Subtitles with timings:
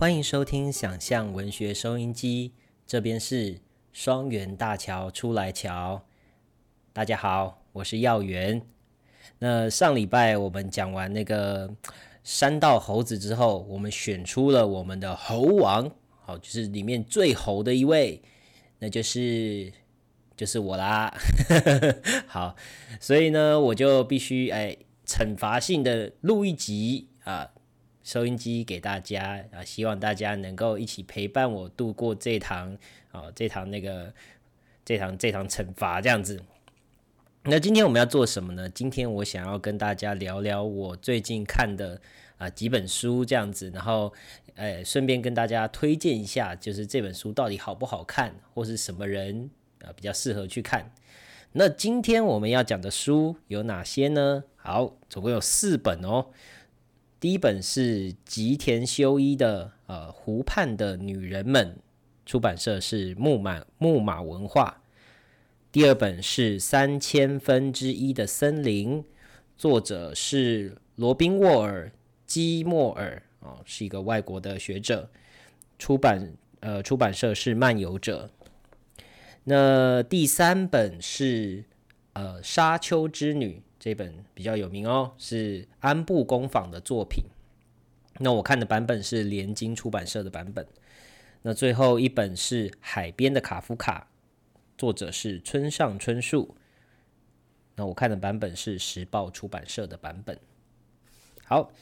[0.00, 2.54] 欢迎收听想象文学收音机，
[2.86, 3.60] 这边是
[3.92, 6.06] 双元大桥出来桥。
[6.94, 8.62] 大家好，我是耀元。
[9.40, 11.70] 那上礼拜我们讲完那个
[12.24, 15.90] 山道猴子之后，我们选出了我们的猴王，
[16.22, 18.22] 好，就是里面最猴的一位，
[18.78, 19.70] 那就是
[20.34, 21.14] 就是我啦。
[22.26, 22.56] 好，
[22.98, 27.50] 所以呢，我就必须哎惩罚性的录一集啊。
[28.10, 32.76] 收音机给大家啊，希望大家能够一起陪伴我度过这堂
[33.12, 34.12] 啊，这堂那个
[34.84, 36.42] 这堂这堂惩罚这样子。
[37.44, 38.68] 那今天我们要做什么呢？
[38.68, 42.00] 今天我想要跟大家聊聊我最近看的
[42.36, 44.12] 啊几本书这样子，然后
[44.56, 49.48] 呃顺便跟大家推荐一下，就是这本书到底好不好看，或是什么人
[49.84, 50.90] 啊比较适合去看。
[51.52, 54.42] 那今天我们要讲的书有哪些呢？
[54.56, 56.26] 好，总共有四本哦。
[57.20, 61.76] 第一本是吉田修一的《呃湖畔的女人们》，
[62.24, 64.82] 出版社是木马木马文化。
[65.70, 69.04] 第二本是三千分之一的森林，
[69.54, 71.92] 作者是罗宾沃尔
[72.26, 75.10] 基莫尔，哦，是一个外国的学者。
[75.78, 78.30] 出版呃出版社是漫游者。
[79.44, 81.64] 那第三本是
[82.14, 83.62] 呃沙丘之女。
[83.80, 87.24] 这本比较有名哦，是安部工坊的作品。
[88.18, 90.66] 那我看的版本是联经出版社的版本。
[91.40, 94.08] 那最后一本是海边的卡夫卡，
[94.76, 96.54] 作者是村上春树。
[97.76, 100.38] 那我看的版本是时报出版社的版本。
[101.46, 101.72] 好，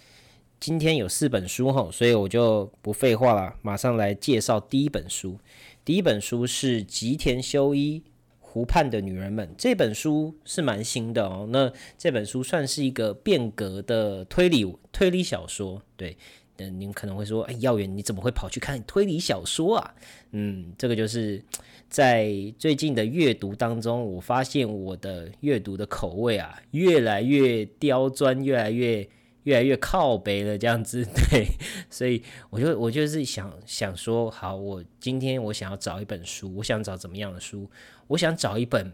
[0.61, 5.41] 今天有四本书哈，所以我就不废话了，马上来介绍第一本书。
[5.85, 8.05] 第一本书是吉田修一。
[8.51, 11.47] 湖畔的女人们这本书是蛮新的哦。
[11.51, 16.17] 那这本书算是一个变革的推理推理小说，对。
[16.61, 19.95] 嗯，您可能会说，哎，耀远，你怎么会跑去看推理小说啊？
[20.33, 21.41] 嗯，这个就是
[21.89, 29.09] 在最近的阅读当中，我发现我的阅读的口味啊，越来越刁钻，越来越。
[29.45, 31.47] 越来越靠北了，这样子对，
[31.89, 37.67] 所以我就我就是想想说，好，我今天我想要找一本书，我想找怎么样的书？
[38.09, 38.93] 我想找一本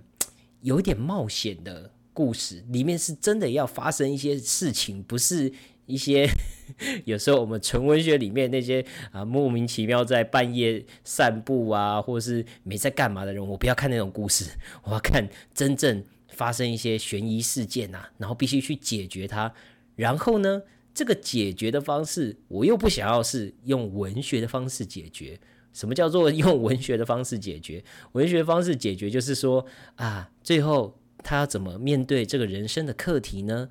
[0.60, 5.52] 有点冒险的故事，里面是真的要发生一些事情，不是
[5.86, 6.28] 一些
[7.04, 14.50] 有时候我们纯文学里面那些啊莫名其妙在半夜散步啊，或是没在干嘛的人，我不要看那种故事，
[14.84, 19.52] 我要看真正发生一些悬疑事件呐，然后必须去解决它。
[19.96, 25.38] 然后呢，这个解决的方式，我又不想要是用文学的方式解决。
[25.74, 27.84] 什么叫做用文学的方式解决？
[28.12, 33.68] 文学方式解决就是说啊，最后他要怎么面对这个人生的课题呢？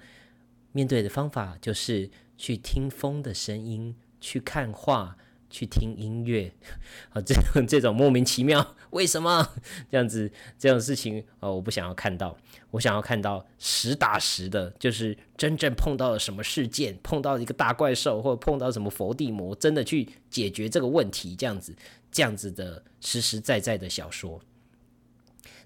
[0.74, 5.18] 面对的方法就是去听风的声音，去看画。
[5.54, 6.52] 去听音乐
[7.14, 9.54] 啊，这种这种莫名其妙， 为什么
[9.92, 11.48] 这样子这种事情啊？
[11.48, 12.36] 我不想要看到，
[12.72, 21.76] 我想要看到实打实的，就是真正碰到了什么事件，碰到一个大怪兽，或者碰到什么佛地魔，真的去解决这个问题，这样子
[22.12, 24.42] 这样子的实实在在的小说。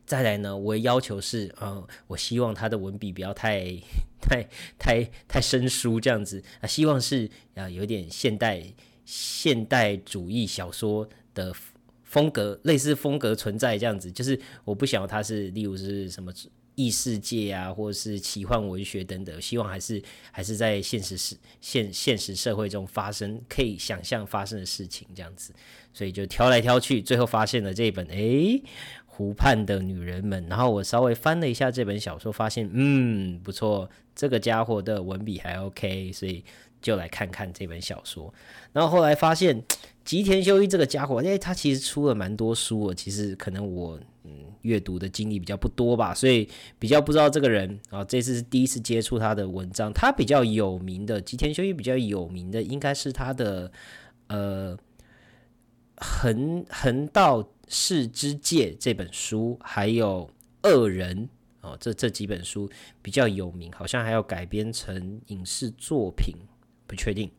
[0.06, 3.74] 再来呢，我要求是，呃，我希望他的文笔不要太
[4.20, 4.46] 太
[4.78, 8.62] 太太生疏，这样子啊，希望是啊，有点现代。
[9.08, 11.56] 现代主义小说的
[12.04, 16.30] 风格，类似风格存在这样子，就是我不想要它是，例如是什么
[16.76, 25.54] 异世界啊，或者是奇幻文学等等，希望还是还是在现实世现现实社会中发生，可以想象发生的事情这样子，
[25.94, 28.62] 所以就挑来挑去，最后发现了这本诶
[29.06, 36.44] 湖畔的女人们，然后我稍微翻了一下这本小说，发现嗯不错，这个家伙的文笔还 OK，所以。
[36.88, 38.34] 就来看看这本小说，
[38.72, 39.62] 然后后来发现
[40.06, 42.94] 吉田修一这个家伙，哎，他其实出了蛮多书。
[42.94, 44.32] 其实可能我嗯
[44.62, 46.48] 阅读的经历比较不多吧，所以
[46.80, 48.06] 比较不知道这个人啊。
[48.06, 49.92] 这次是第一次接触他的文章。
[49.92, 53.70] 他比较有名的吉田修一比较有名的，应该是他的
[54.28, 54.78] 呃
[55.98, 60.30] 横横道世之介这本书，还有
[60.64, 61.28] 恶人
[61.60, 62.70] 哦，这这几本书
[63.02, 66.34] 比较有名，好像还要改编成影视作品。
[66.88, 67.30] 不确定，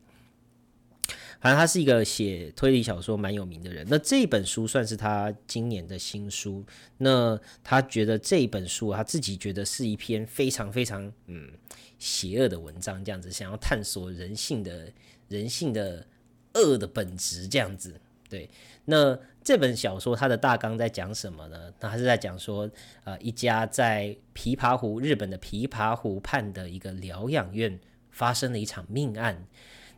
[1.41, 3.87] 反正他是一个写推理小说蛮有名的人。
[3.89, 6.65] 那这本书算是他今年的新书。
[6.99, 11.51] 那他觉得这本书，他自己觉得是一篇非常非常嗯
[11.99, 14.93] 邪恶的文章，这样子想要探索人性的
[15.29, 16.07] 人性的
[16.55, 18.01] 恶的本质，这样子。
[18.29, 18.51] 对，
[18.85, 21.73] 那这本小说它的大纲在讲什么呢？
[21.81, 22.71] 那还是在讲说，
[23.05, 27.81] 呃，一家在琵琶湖日本的琵琶湖畔的一个疗养院。
[28.19, 29.47] 发生了一场命案，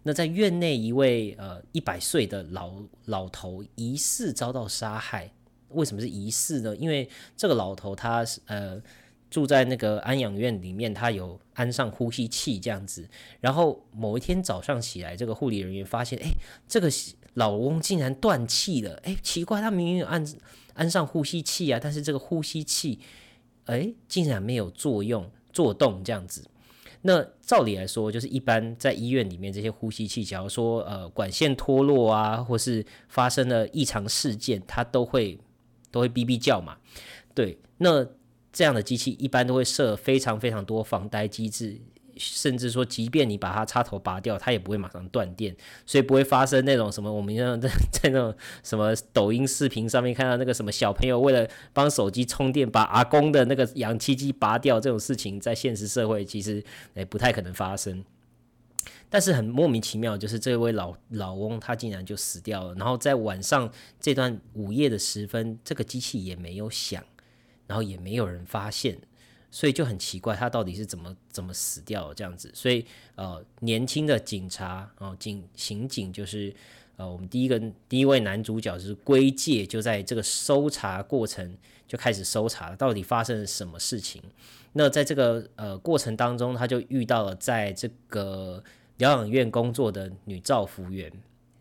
[0.03, 2.71] 那在院内一位呃一百岁的老
[3.07, 5.33] 老头疑似遭到杀害。
[5.71, 6.77] 为什么是疑似呢？
[6.77, 8.79] 因为这个老头他呃
[9.31, 13.09] 住在那个安养院里面，他有安上呼吸器这样子。
[13.41, 16.29] 然后某一天早上起来，这个护理人员发现，哎，
[16.69, 16.91] 这个
[17.35, 19.01] 老翁竟然断气了。
[19.05, 20.23] 哎，奇怪，他明明有安
[20.75, 22.99] 安上呼吸器啊，但是这个呼吸器，
[23.65, 26.45] 哎，竟然没有作用作动这样子。
[27.03, 35.39] 那照理来说，就是一般在医院里面这些呼吸器，假如说呃管线脱落啊，或是发生了异常事件，它都会。
[35.93, 36.77] 都会哔哔叫嘛，
[37.35, 38.07] 对，那
[38.53, 41.81] 这样的机器一般都会设非常非常多防呆机制，
[42.21, 45.57] 甚至说，即便你把它插头拔掉，它也不会马上断电，
[45.87, 56.63] 所以不会发生那种什么我们像在在那种什么抖音视频上面看到那个什么小朋友为了帮手机充电，把阿公的那个氧气机拔掉这种事情，在现实社会其实
[56.95, 58.05] 诶不太可能发生。
[59.13, 62.75] 但是很莫名其妙，就是这位老老翁他竟然就死掉了。
[62.77, 63.69] 然后在晚上
[64.01, 67.03] 这段午夜的时分，这个机器也没有响，
[67.67, 68.99] 然后也没有人发现，
[69.51, 72.51] 所以就很奇怪，他到底是怎么怎么死掉这样子。
[72.55, 76.55] 所以呃，年轻的警察哦，警刑警就是
[76.97, 81.57] 呃，我们第一个第一位男主角就是归介，就在这个搜查过程
[81.87, 84.23] 就开始搜查了，到底发生了什么事情。
[84.73, 88.63] 那在这个呃过程当中，他就遇到了在这个。
[89.01, 91.11] 疗养院工作的女照服员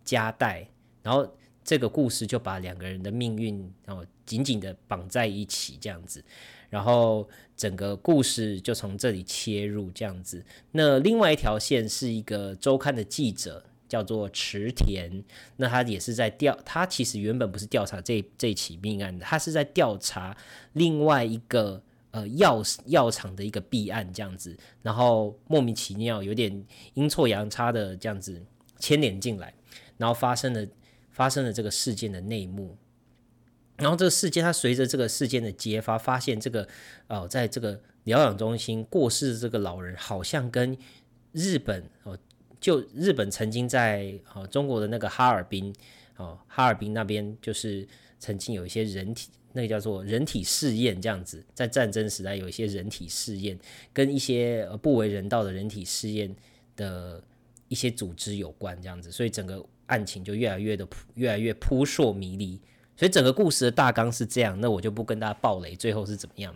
[0.03, 0.67] 加代，
[1.01, 1.25] 然后
[1.63, 6.21] 这个故事就把两个人的命运然后紧紧的绑在一起，这样子，
[6.69, 10.43] 然后整个故事就从这里切入，这样子。
[10.71, 15.23] 那另外一条线是一个周刊的记者，叫做池田，
[15.57, 20.35] 那他也是在调，他其实原本不是调查这这起命案的，他是在调查
[20.73, 21.81] 另外一个。
[22.11, 26.65] 呃，药药厂的一个弊案这样子，然后莫名其妙有点
[26.95, 28.41] 阴错阳差的这样子
[28.79, 29.53] 牵连进来，
[29.95, 30.67] 然后发生了
[31.11, 32.75] 发生了这个事件的内幕，
[33.79, 36.67] 然后这个事件它随着这个事件的揭发，发现这个
[37.07, 40.77] 哦，在这个疗养中心过世的这个老人，好像跟
[41.31, 42.17] 日本哦，
[42.59, 45.73] 就日本曾经在哦中国的那个哈尔滨
[46.17, 47.87] 哦，哈尔滨那边就是
[48.19, 49.29] 曾经有一些人体。
[49.51, 53.57] 那个叫做人体试验，这样子，在战争时代有一些人体试验，
[53.91, 56.33] 跟一些不为人道的人体试验
[56.75, 57.21] 的
[57.67, 62.61] 一些组织有关，这样子，所以整个案情就越来越的越来越扑朔迷离。
[62.99, 66.53] 所以整个故事的大纲是这样，那我就不跟大家爆雷，最后是怎么样。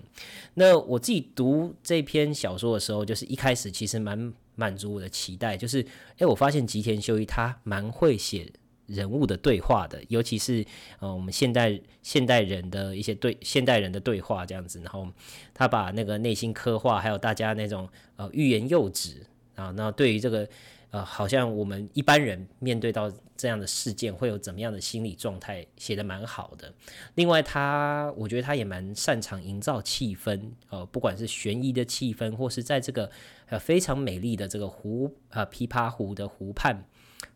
[0.56, 5.86] 那我自己读这篇小说的时候，就是一开始其实蛮满足我的期待，就是
[6.18, 8.51] 诶，我发现吉田修一他蛮会写。
[8.86, 10.63] 人物的对话的，尤其是
[11.00, 15.07] 呃我们现代现代人的一些对现代人的对话这样子，然后
[15.54, 17.88] 他把那个内心刻画，还有大家那种
[18.18, 19.25] 呃欲言又止
[19.56, 20.48] 啊，那对于这个
[20.94, 26.72] 呃好像我们一般人面对到这样的事件会有怎么样的心理状态，写的蛮好的。
[27.16, 33.10] 另外他我觉得他也蛮擅长营造气氛，呃不管是悬疑的气氛，或是在这个
[33.48, 36.85] 呃非常美丽的这个湖呃琵琶湖的湖畔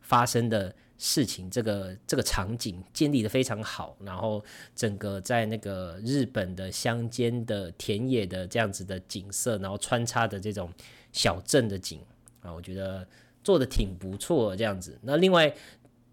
[0.02, 0.76] 发生的。
[1.00, 10.74] 事情这个这个场景建立的非常好，然后整个在那个日本的乡间的田野的这样子的景色，然后穿插的这种
[11.12, 12.02] 小镇的景
[12.42, 13.08] 啊，我觉得
[13.48, 15.00] 做的挺不错这样子。
[15.04, 15.56] 那另外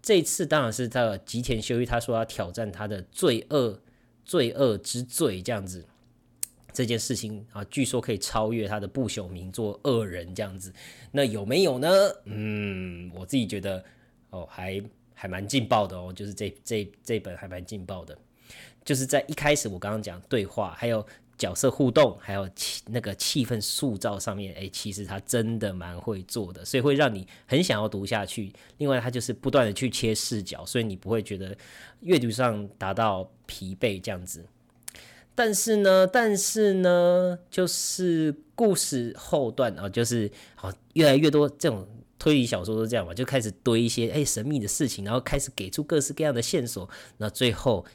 [0.01, 3.77] 这次当然是他吉田修一他说要挑战他的罪恶
[4.23, 5.85] 罪恶之罪这样子
[6.71, 10.73] 这件事情啊，据说可以超越他的不朽名作《恶人》这样子。
[11.11, 11.89] 那有没有呢？
[12.23, 13.83] 嗯，我自己觉得。
[14.31, 18.17] 哦，还还蛮劲爆的哦，就是这这这本还蛮劲爆的，
[18.83, 21.05] 就是在一开始我刚刚讲对话，还有
[21.37, 28.51] 角色互动，还有气那个气氛塑造上面，哎，其实他真的蛮会做的，所以会让你很想要读下去。
[28.77, 31.55] 另外，他就是不断的去切视角，所以你不会觉得
[32.01, 34.45] 阅读上达到疲惫这样子。
[35.33, 41.87] 但是呢，但是呢，就是故事后段啊，就是好越来越多这种。
[42.17, 47.85] 推理小说都这样嘛，就开始堆一些哎神秘的事情，然后开始给出各式各样的线索，那最后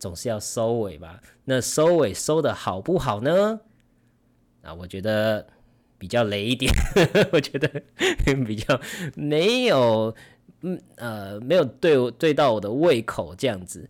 [0.00, 1.20] 总是要收尾吧？
[1.44, 3.60] 那收尾收的好不好呢？
[4.62, 5.46] 啊，我觉得
[5.98, 6.72] 比较雷一点，
[7.32, 7.68] 我觉得
[8.44, 8.80] 比较
[9.14, 10.12] 没有，
[10.62, 13.88] 嗯呃，没有对对到我的胃口这样子。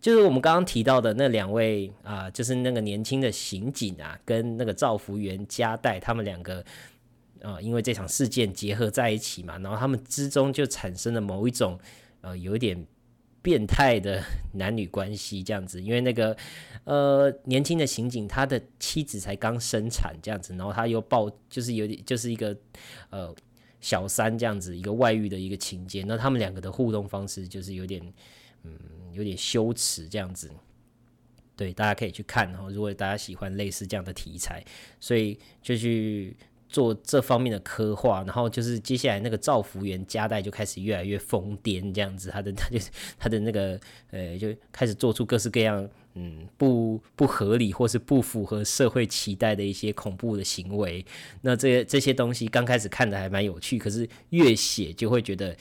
[0.00, 6.64] 就是我们刚刚提到的那两位啊，就是那个年轻的刑警啊，跟那个造福员加代他们两个。
[7.40, 11.78] 啊，因为这场事件结合在一起嘛，然后他们之中就产生了某一种
[12.20, 12.84] 呃有一点
[13.42, 15.80] 变态的男女关系这样子。
[15.80, 16.36] 因为那个
[16.84, 22.56] 呃年轻的刑警，他的妻子才刚生产这样子，然后他又抱就是有点就是一个
[23.10, 23.34] 呃
[23.80, 28.02] 小三这样子一个外遇的一个情节，那他们两个的互动方式就是有点
[28.64, 28.72] 嗯
[29.12, 30.50] 有点羞耻这样子。
[31.56, 34.64] 对，大家可以去看，然后如果大家喜欢类似这样的题材，
[35.00, 36.36] 所以就去
[36.68, 42.78] 做这方面的刻画，然后就是接下来那个赵福元家代就开始越来越疯癫，这样子，他的他就
[43.18, 51.04] 他的那个呃，就开始做出各式各样嗯不不合理或是不符合社会期待的一些恐怖的行为。
[51.40, 55.56] 那这些这些东西刚开始看的还蛮有趣，可是越写就会觉得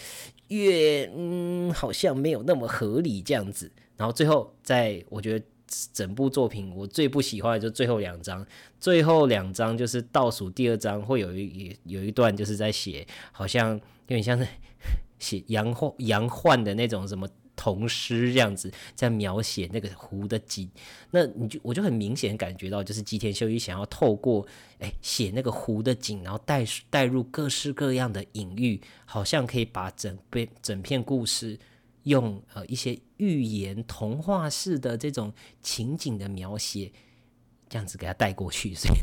[0.49, 5.45] 越嗯好像没有那么合理这样子，然后最后在我觉得。
[5.93, 8.45] 整部作品我最不喜欢的就是最后两章，
[8.79, 14.47] 最后两章就是倒数第二章会有一有一段就是在写，好像有点像是
[15.19, 20.69] 写杨焕杨焕的那种什么童诗这样子，在描写那个湖的景。
[21.11, 24.45] 那你就我就很明显感觉到，就是吉田修一想要透过
[24.79, 31.59] 哎写那个湖的景，然后带带入各式各样的隐喻，好像可以把整篇整篇故事。
[32.07, 36.91] 用呃一些寓言童话式的这种情景的描写，
[37.69, 38.99] 这样子给他带过去，所以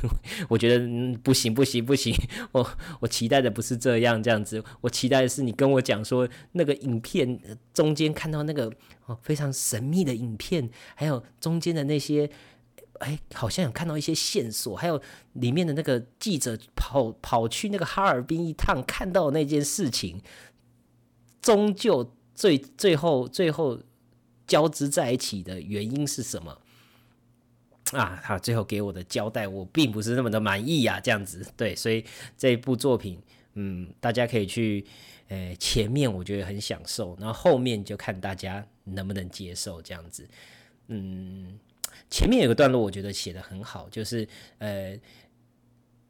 [0.49, 2.15] 我觉得不行不行不行，
[2.53, 2.67] 我
[3.01, 7.39] 我期待的不是这样这样子，我期待的是你跟我讲说那个影片
[7.73, 8.73] 中间看到那个
[9.07, 12.31] 哦非常神秘的影片，还有中间的那些
[13.01, 15.01] 哎好像有看到一些线索，还有
[15.35, 20.23] 里面的那个记者跑跑去那个哈尔滨一趟看到那件事情，
[21.43, 22.15] 终究。
[22.35, 23.81] 最最后最后
[24.47, 26.61] 交织在一起的原因是什么
[27.93, 28.21] 啊？
[28.23, 30.99] 他最后给我的交代，我并不是那么的满意呀。
[31.01, 32.05] 这样子，对，所以
[32.37, 33.19] 这部作品，
[33.55, 34.85] 嗯，大家可以去，
[35.29, 40.29] 呃，前面我觉得很享受，然后后面就看大家能不能接受这样子。
[40.89, 41.59] 嗯，
[42.11, 44.99] 前面有个段落，我觉得写的很好，就是呃。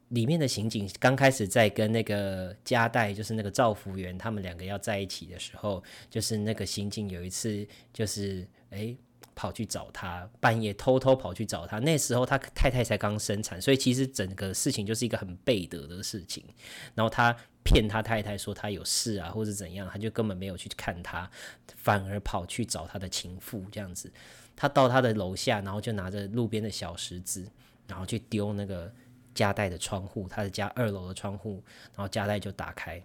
[0.09, 8.95] 里面的刑警刚开始在跟那个加代，就是那个赵福元，他们两个要在一起的时候，就是那个刑警有一次就是哎
[9.33, 11.79] 跑去找他，半夜偷偷跑去找他。
[11.79, 16.43] 那时候他太太才刚生产，所以其实整个事情就是一个很背德的事情。
[16.93, 21.29] 然后他骗他太太说他有事啊，或者怎样，他就根本没有去看他，
[21.75, 24.13] 反而跑去找他的情妇这样子。
[24.55, 27.45] 他到他的楼下，然后就拿着路边的小石子，
[27.87, 28.93] 然后去丢那个。
[29.35, 31.61] 加代的窗户，他的家二楼的窗户，
[31.93, 33.03] 然后加代就打开，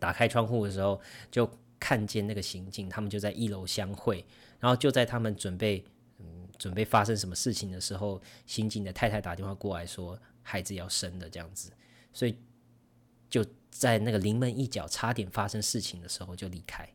[0.00, 1.00] 打开窗户的时候，
[1.30, 1.48] 就
[1.78, 4.26] 看见那个刑警，他们就在一楼相会，
[4.58, 5.84] 然后就在他们准备，
[6.18, 11.70] 嗯，准备发生什么事情的时候，刑警的太太打电话过来说孩子要生的这样子，
[12.12, 12.36] 所以
[13.30, 16.88] 就在那个临门一脚，差点发生事情的时候就离开，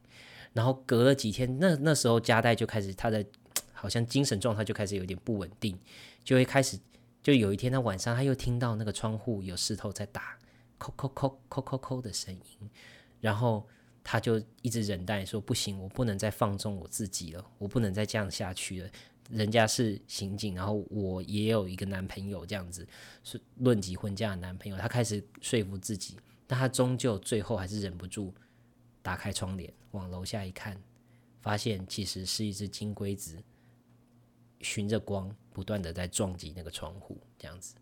[0.51, 3.25] 然后隔了几天，那那时候加代就开始他的
[3.72, 5.79] 好像精神状态就开始有点不稳定，
[6.24, 6.77] 就会开始。
[7.22, 10.38] 就有一天，他晚上他又听到那个窗户有石头在打，
[10.78, 12.70] 扣扣扣扣扣扣的声音，
[13.20, 13.68] 然后
[14.04, 18.90] 他就一直忍耐，说不行，我不能再放纵我自己了，我不能再这样下去了。
[19.30, 22.88] 人家是刑警，然后我也有一个男朋友，这样子
[23.24, 28.34] 是论及婚嫁的男朋友，他开始说服自己，但他终究最后还是忍不住
[29.01, 30.82] 打开窗帘往楼下一看，
[31.40, 33.42] 发现其实是一只金龟子。
[34.63, 37.75] 循着光，不断的在撞击那个窗户，这样子，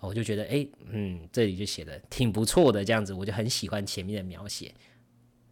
[0.00, 4.74] 我就觉得，哎，嗯，这里就写的挺不错的，这样子，我就很喜欢前面的描写。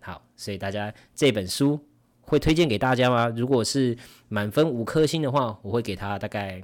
[0.00, 1.78] 好，所以大家这本书
[2.22, 3.28] 会推荐给大家吗？
[3.28, 3.96] 如果是
[4.28, 6.62] 满分五颗星的话，我会给他大概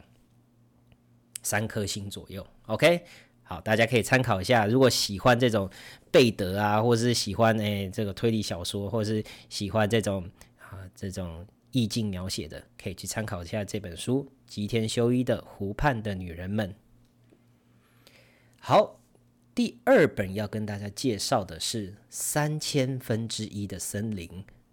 [1.42, 2.46] 三颗星左右。
[2.66, 3.04] OK，
[3.42, 4.66] 好，大家可以参考一下。
[4.66, 5.70] 如果喜欢这种
[6.10, 10.24] 贝德啊，或者是喜欢诶这个推理小说，或者是喜欢这种
[10.58, 11.46] 啊这种。
[11.76, 16.70] 意境描写的，可以去参考一下这本书吉田修一的《湖畔的女人们》。
[18.58, 18.98] 好，
[19.54, 24.26] 第二本要跟大家介绍的是《三千分之一的森林》。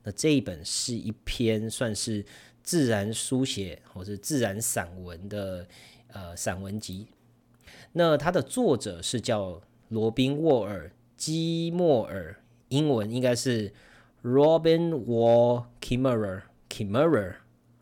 [0.03, 2.25] 那这一本是一篇算是
[2.63, 5.67] 自然书写或是自然散文的
[6.07, 7.09] 呃散文集。
[7.91, 13.73] 那它的作者是叫罗宾沃尔基莫尔，英文应该是
[14.23, 16.43] Robin Wall Kimmerer。
[16.73, 17.35] Kimura，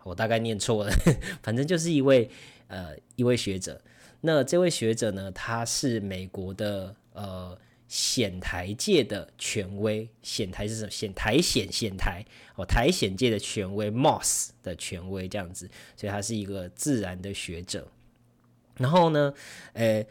[0.03, 0.91] 我大概念错了，
[1.41, 2.29] 反正就是一位
[2.67, 3.81] 呃一位学者。
[4.19, 7.57] 那这位学者呢，他是美国的呃
[7.88, 10.91] 显台界的权威，显台是什么？
[10.91, 12.25] 显台显显台
[12.57, 17.88] 哦，台显界的权威，Moss 的权威这样子，所以他是一个自然的学者。
[18.75, 19.33] 然后呢，
[19.71, 20.05] 呃。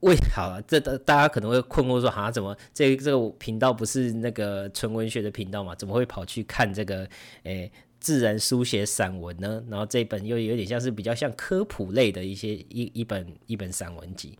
[0.00, 5.74] 为好了，这大大家可能会困惑说，哈，怎么这这个频道不是那个纯文学的频道嘛？
[5.74, 7.06] 怎么会跑去看这个
[7.42, 9.62] 诶自然书写散文呢？
[9.68, 14.38] 然后这本又有点像是比较像科普类的一些一一本一本散文集。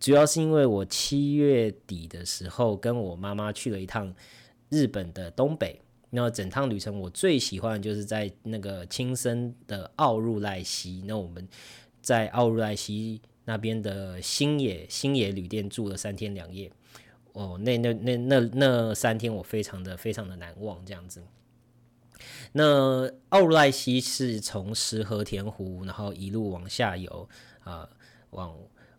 [0.00, 4.14] 主要是因为我七月底的时候跟我妈妈去了一趟
[4.70, 5.78] 日本的东北，
[6.08, 11.04] 那整趟旅程我最喜欢就是在那个青森的奥入濑溪。
[11.06, 11.46] 那我们
[12.00, 16.70] 在奥入濑溪那边的星野星野旅店住了三天两夜。
[17.32, 21.22] 哦，那那那那那三天我非常的非常的难忘，这样子。
[22.52, 27.28] 那奥入濑溪是从石河田湖，然后一路往下游，
[27.64, 27.88] 啊，
[28.30, 28.54] 往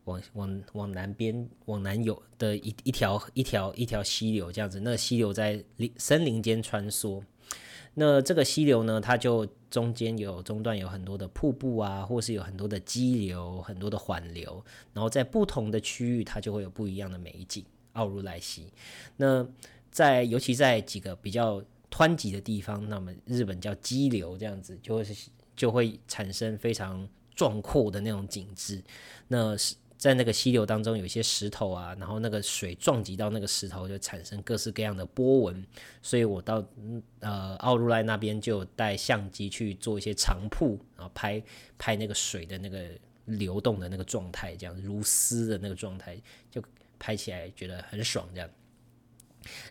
[0.06, 4.80] 往往往南边往南游的一一条一条一条溪流这样子。
[4.80, 7.24] 那溪流在林森林间穿梭。
[7.96, 17.66] 那这个溪流呢，它就中间有中段有很多的瀑布啊，或是有很多的激流，很多的缓流，然后在不同的区域，它就会有不一样的美景。
[17.94, 18.74] 奥入来溪，
[19.18, 19.48] 那
[19.92, 25.06] 在尤其在几个比较湍急的地方，那么日本叫激流，这样子就会
[25.56, 28.82] 就会产生非常壮阔的那种景致。
[29.28, 35.66] 那是在那个溪流当中，有一些石头啊，然后那个水撞击到那个石头，就产生各式各样的波纹。
[36.02, 36.62] 所以我到
[37.22, 41.42] 呃奥如莱那边就带相机去做一些长铺，然后拍
[41.78, 42.86] 拍那个水的那个
[43.28, 46.62] 流动的那个状态，这样如丝的那个状态就。
[47.00, 48.50] 拍起来觉得很爽，这样。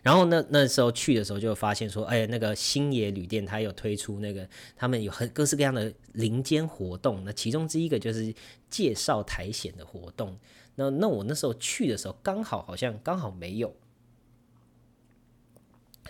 [0.01, 7.23] 然后那那时候去的时候就发现说，哎，那个星野旅店它有推出那个，他们有很各式各样的林间活动。
[7.25, 8.33] 那其中之一个就是
[8.69, 10.37] 介绍苔藓的活动。
[10.75, 13.75] 那那我那时候去的时候刚好好像刚好没有，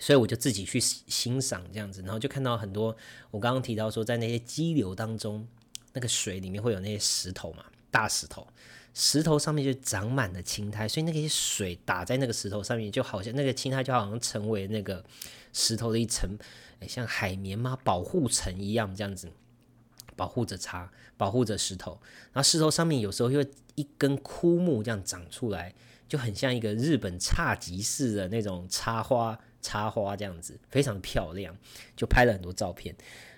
[0.00, 2.96] 所以我就自己去欣赏这样子，然后就看到很多
[3.30, 5.46] 我刚刚提到说，在那些激流当中，
[5.92, 8.44] 那个水里面会有那些石头嘛，大石头。
[8.92, 15.04] 石头上面就长满了青苔，所以那些水打在那个石头上面，就好像那个青苔就好像成为那个
[15.52, 16.30] 石头的一层，
[16.86, 17.76] 像海绵吗？
[17.82, 19.32] 保护层一样这样子，
[20.14, 22.00] 保护着它，保护着石头。
[22.32, 25.74] 然后石头上面有时候又一根枯木这样长出来，
[26.08, 31.56] 就很像一个日本侘寂式的那种插花，插花这样子，非常漂亮，
[31.96, 32.94] 就拍了很多照片。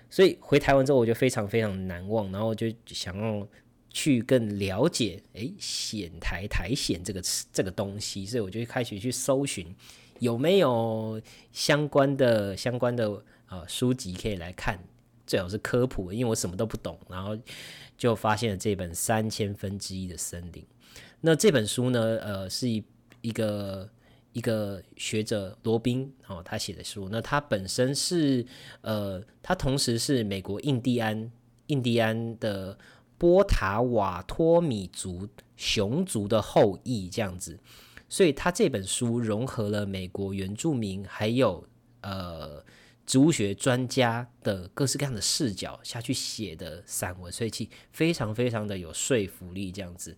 [0.07, 3.47] 所以回台湾之后，我就非常非常难忘，然后就想要。
[3.97, 7.19] 去更了解诶藓台苔藓这个
[7.51, 9.75] 这个东西，所以我就开始去搜寻
[10.19, 11.19] 有没有
[11.51, 13.09] 相关的相关的
[13.49, 14.79] 呃书籍可以来看，
[15.25, 17.35] 最好是科普，因为我什么都不懂，然后
[17.97, 20.63] 就发现了这本三千分之一的森林。
[21.21, 22.83] 那这本书呢，呃，是一
[23.21, 23.89] 一个
[24.31, 28.45] 一个学者罗宾哦他写的书，那他本身是
[28.81, 31.31] 呃他同时是美国印第安
[31.65, 32.77] 印第安的。
[33.17, 37.59] 波塔瓦托米族熊族的后裔这样子，
[38.07, 41.67] 所以他这本书融合了美国原住民还有
[42.01, 42.63] 呃
[43.05, 50.15] 植物学专家的各式各样的视角下去写的散文，所以其非常非常的有说服力这样子。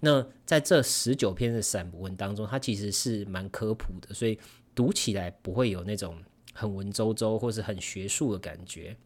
[0.00, 4.38] 那在这十九篇的散文当中，它其实是蛮科普的，所以
[4.74, 6.16] 读起来不会有那种
[6.54, 8.96] 很文绉绉或是很学术的感觉。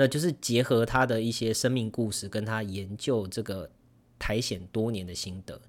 [0.00, 3.68] 那就是结合他的一些生命故事，跟他研究这个
[4.16, 5.60] 苔藓多年的心得。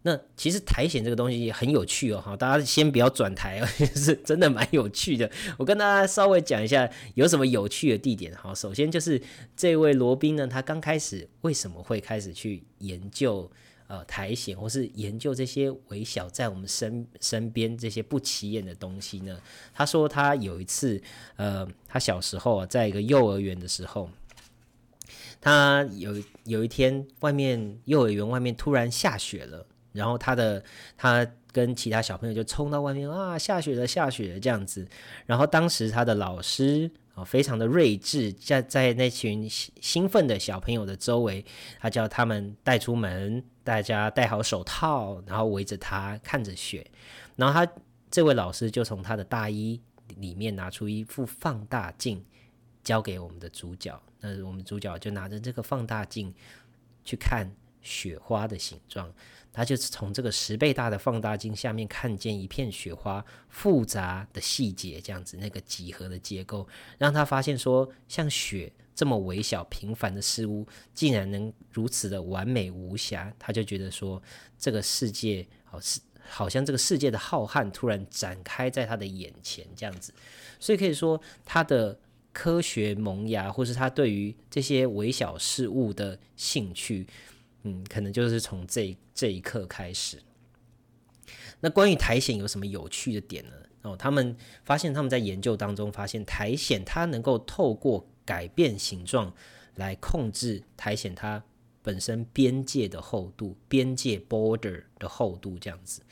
[0.00, 3.62] 那其实苔藓这个东西也很有趣哦，哈，大家先不要转台，
[3.94, 5.30] 是真的蛮有趣的。
[5.58, 8.54] 我跟大家稍微讲一下有什么有趣的地点哈。
[8.54, 9.20] 首先就是
[9.54, 13.50] 这位罗宾呢，他刚开始为什么会开始去研究？
[13.88, 19.38] 呃，苔藓或是研究这些微小在我们身身边这些不起眼的东西呢？
[19.72, 21.00] 他说他有一次，
[21.36, 24.10] 呃，他小时候啊，在一个幼儿园的时候，
[25.40, 30.64] 他有有一天外面幼儿园外面突然下雪了，然后他的
[30.96, 34.86] 他跟其他小朋友就冲到外面啊，下雪了，下雪了这样子。
[35.26, 41.44] 然后当时他的老师啊，非常的睿智，在在那群兴奋的小朋友的周围，
[41.80, 43.44] 他叫他们带出门。
[43.64, 46.88] 大家戴好手套，然后围着他看着雪，
[47.34, 47.72] 然后他
[48.08, 49.80] 这位老师就从他的大衣
[50.18, 52.24] 里面拿出一副放大镜，
[52.84, 54.00] 交给我们的主角。
[54.20, 56.32] 那我们主角就拿着这个放大镜
[57.04, 57.50] 去看
[57.82, 59.12] 雪花的形状，
[59.56, 68.72] 他就是从这个十倍大的放大镜下面看见一片雪花复杂的细节，这样子那个几何的结构，让他发现说像雪。
[68.94, 74.22] 这么微小平凡的事物，竟然能如此的完美无瑕，他就觉得说，
[74.58, 80.14] 这个世界好是好像这个世界的浩瀚突然展开在他的眼前这样子，
[80.58, 82.00] 所以可以说他的
[82.32, 87.06] 科学萌芽，或是他对于这些微小事物的兴趣，
[87.62, 90.22] 嗯，可能就是从这这一刻开始。
[91.60, 93.52] 那关于苔藓有什么有趣的点呢？
[93.82, 99.32] 哦，他们发现他们在研究当中发现苔藓它能够透过改变形状
[99.76, 101.42] 来控制苔藓它
[101.82, 106.02] 本身边界的厚度，边界 border 的厚度这样子。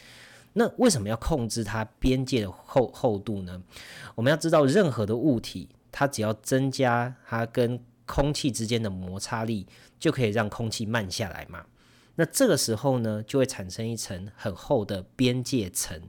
[0.53, 3.61] 那为什么要控制它边界的厚厚度呢？
[4.15, 9.67] 我们要知道，任何的物体，它只要增加它跟空气之间的摩擦力，
[9.99, 11.67] 就可以让空气慢下来嘛。
[12.17, 16.01] 那这个时候呢，就会产生一层很厚的边界层，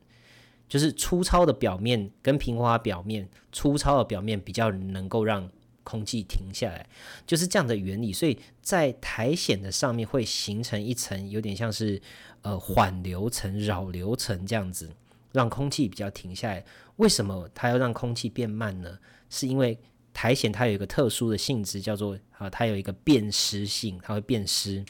[0.68, 5.50] 就是粗糙的表面跟平滑表面，粗糙的表面比较能够让
[5.84, 6.88] 空气停下来，
[7.26, 8.14] 就是这样的原理。
[8.14, 12.02] 所以在苔藓的上面会形成一层，有点像是。
[12.46, 14.92] 呃，缓流层、扰流层这样子，
[15.32, 16.64] 让空气比较停下来。
[16.98, 19.00] 为什么它要让空气变慢呢？
[19.32, 19.80] 是因为
[20.16, 24.84] 苔藓它有一个特殊的性质，叫做啊，它有一个变湿性，它会变湿。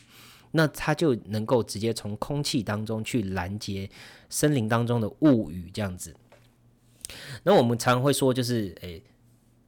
[0.51, 3.89] 那它就能够直接从空气当中去拦截
[4.29, 6.15] 森林当中的物语这样子。
[7.43, 9.03] 那我们常会说，就是诶。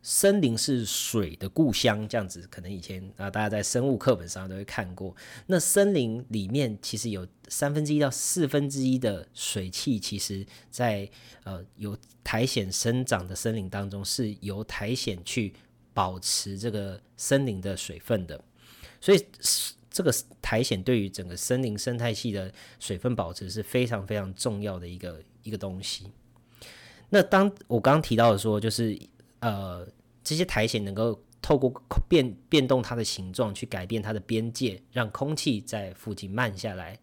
[0.09, 5.13] 森林是水的故乡，这样子可能以前啊，大家在生物课本上都会看过。
[5.47, 11.09] 那森林里面其实有三分之一到四分之一的水汽，其实在
[11.43, 15.53] 呃有苔藓生长的森林当中，是由苔藓去
[15.93, 18.41] 保持这个森林的水分的。
[19.01, 19.25] 所以
[19.91, 20.09] 这个
[20.41, 26.05] 苔藓对于整个森林生态系的水分保持是非常非常重要的一个一个东西。
[27.09, 28.97] 那当我刚提到的说，就是
[29.41, 29.85] 呃。
[30.27, 31.71] 这些苔藓能够透过
[32.09, 36.99] 变变动它的形状，去改变它的边界，让空气在附近慢下来，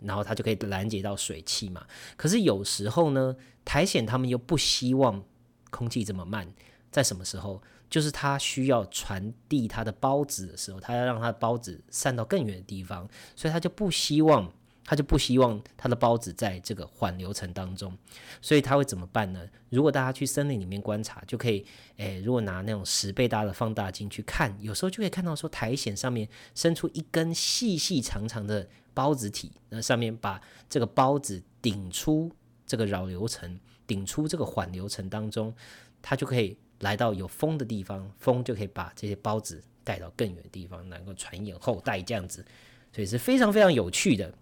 [0.00, 1.86] 然后它就可以拦截到水汽嘛。
[2.16, 5.22] 可是有时候呢，苔藓它们又不希望
[5.70, 6.52] 空气这么慢，
[6.90, 7.62] 在什么时候？
[7.88, 14.52] 就是它需要传递它的孢子的时候，它要让它的孢子散到更远的地方，所以它就不希望。
[14.88, 17.94] 他就不希望他的孢子在这个缓流层当中，
[18.40, 19.46] 所以他会怎么办呢？
[19.68, 21.62] 如果大家去森林里面观察，就可以，
[21.98, 32.32] 诶，如果拿那种十倍大的放大镜去看，有时候就可以看到说苔藓上面伸出一根细细长长的孢子体，那上面把这个孢子顶出
[32.66, 35.54] 这个扰流层，顶出这个缓流层当中，
[36.00, 42.42] 它就可以来到有风的地方，风就可以把这些孢子带到更远的地方，能够传衍后代这样子，
[42.90, 44.32] 所以是非常非常有趣的。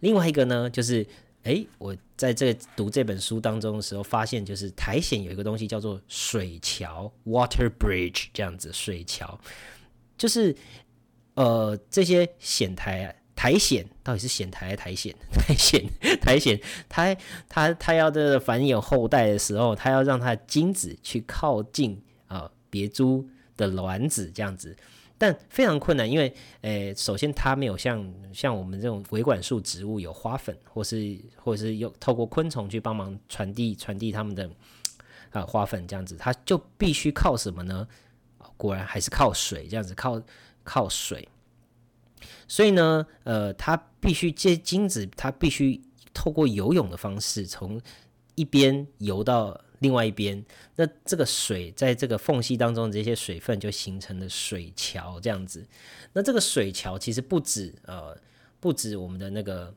[0.00, 1.06] 另外一个呢，就是
[1.42, 9.38] 诶，我在这读这本书当中的时候，发现就是苔藓有一个东西叫做水桥 （water bridge） 这样子，水桥
[10.16, 10.56] 就是
[11.34, 15.14] 呃这些藓苔苔藓到底是藓苔还是苔藓？
[15.44, 15.82] 苔藓
[16.20, 16.58] 苔藓，
[16.88, 17.16] 它
[17.48, 24.74] 它它要的繁衍后代的时候，它要让它的精子去靠近啊别株的卵子这样子。
[25.24, 34.50] 但非常困难，因为诶，首先它没有像像我们这种维管束植物有花粉，或是或是有透过昆虫去帮忙传递传递它们的
[35.30, 37.88] 啊花粉这样子，它就必须靠什么呢？
[38.58, 40.20] 果然还是靠水这样子，靠
[40.62, 41.26] 靠水。
[42.46, 45.80] 所以呢，呃，它必须这精子，它必须
[46.12, 47.80] 透过游泳的方式从
[48.34, 49.58] 一边游到。
[49.84, 50.42] 另外一边，
[50.76, 55.66] 那这个水在这个缝隙当中，这些水分就形成了水桥这样子。
[56.14, 58.16] 那这个水桥其实不止呃，
[58.60, 59.74] 不止我们的那个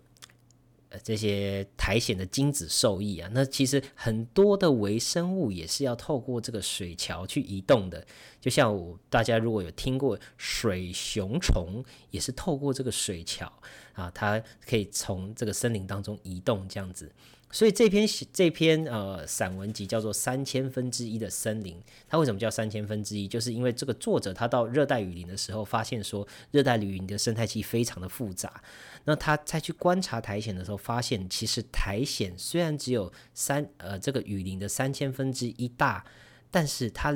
[0.87, 8.07] 呃这些苔藓的精子受益啊，那其实很多的微生物也是要透过这个水桥去移动的。
[8.39, 13.51] 就像我大家如果有听过水熊虫，也是透过这个水桥
[13.91, 17.11] 啊，它可以从这个森林当中移动这样子。
[17.49, 23.25] 所以这篇这篇呃散文集叫做三千分之一的森林，它为什么叫三千分之一？
[23.25, 28.61] 就是因为这个作者他到热带雨林的时候，发现说热带雨林的生态系非常的复杂。
[29.05, 36.05] 那他再去观察苔藓的时候，发现其实苔藓虽然只有三呃这个雨林的三千分之一大，
[36.51, 37.15] 但是它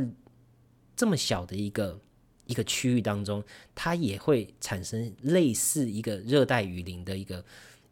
[0.95, 1.99] 这么小的一个
[2.45, 3.43] 一个区域当中，
[3.75, 7.43] 它也会产生类似一个热带雨林的一个。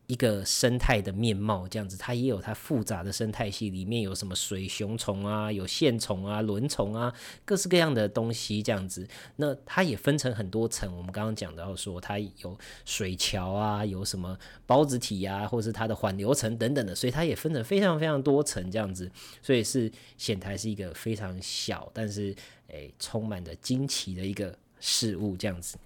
[0.09, 7.13] 一个生态的面貌这样子，它也有它复杂的生态系，里面有什么水熊虫啊，有线虫啊，轮虫啊，
[7.45, 9.07] 各式各样的东西这样子。
[9.35, 19.11] 那它也分成很多层，我们刚刚讲到说，它有水桥啊，有什么孢子体啊，或是它的缓流层等等的，所以它也分成非常非常多层这样子。
[19.43, 22.35] 所以是显台是一个非常小，但是
[22.69, 25.77] 诶充满着惊奇的一个事物这样子。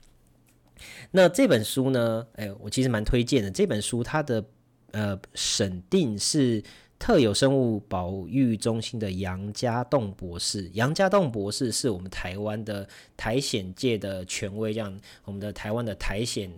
[1.12, 2.26] 那这本书呢？
[2.36, 3.52] 哎，我其实蛮推荐的。
[3.52, 4.44] 这本书它的
[4.92, 6.64] 呃审定是
[6.98, 10.70] 特有生物保育中心的杨家栋博士。
[10.74, 16.50] 杨家栋博士是我们台湾的苔藓界的权威，这样我们的台湾的苔藓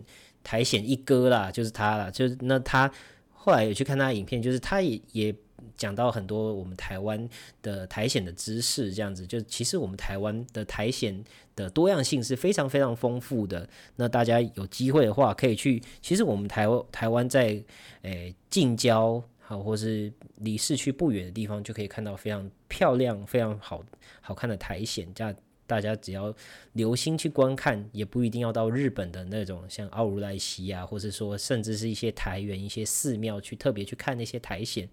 [0.43, 2.11] 苔藓一哥啦，就是他啦。
[2.11, 2.91] 就是那他
[3.31, 5.35] 后来有去看他的影片，就是他也也
[5.75, 7.27] 讲到很多我们台湾
[7.63, 11.23] 的台险的知识，这样子就其实我们台湾的台险
[11.55, 13.67] 的多样性是非常非常丰富的。
[13.95, 15.81] 那大家有机会的话，可以去。
[16.01, 17.63] 其实我们台台湾在
[18.01, 23.83] 诶近郊好，或是离市区不远的地方，就可以看到非常漂亮、非常好
[24.21, 25.33] 好看的苔藓这样。
[25.67, 26.31] 大家只要
[26.73, 34.87] 留心去观看，也不一定要到日本的那种像奥如莱西啊，或者说甚至是一些台原一些寺庙去特别去看那些苔藓，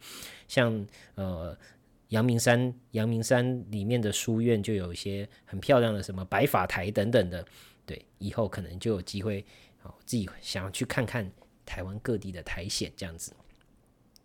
[0.49, 1.55] 像呃
[2.13, 7.45] 阳明山阳明山里面的书院就有一些很漂亮的什么白法台等等的，
[7.87, 9.43] 对，以后可能就有机会
[9.83, 11.31] 哦自己想要去看看
[11.65, 13.33] 台湾各地的苔藓这样子。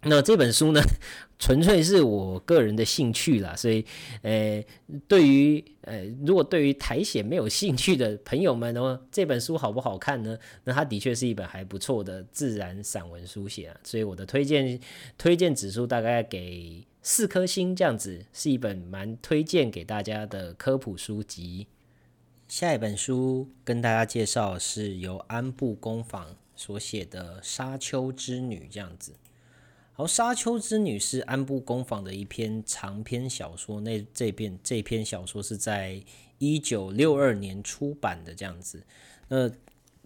[0.04, 0.82] 那这本书呢，
[1.39, 3.84] 纯粹是我个人的兴趣啦，所以，
[4.21, 4.63] 呃，
[5.08, 10.38] 对于呃，如果对于苔藓没有兴趣的朋友们呢，这本书好不好看呢？
[10.65, 14.80] 那它的确是一本还不错的自然散文书写啊，所以我的推荐
[15.17, 21.67] 推荐指数大概给四颗星，这样子是一本蛮推荐给大家的科普书籍。
[22.50, 29.13] 下一本书跟大家介绍是由安部工坊所写的《沙丘之女》这样子。
[29.93, 33.80] 好，《沙丘之女》是安部公坊的一篇长篇小说。
[33.80, 36.04] 那这篇这篇小说是在
[36.39, 38.84] 一九六二年出版的，这样子。
[39.30, 39.50] 那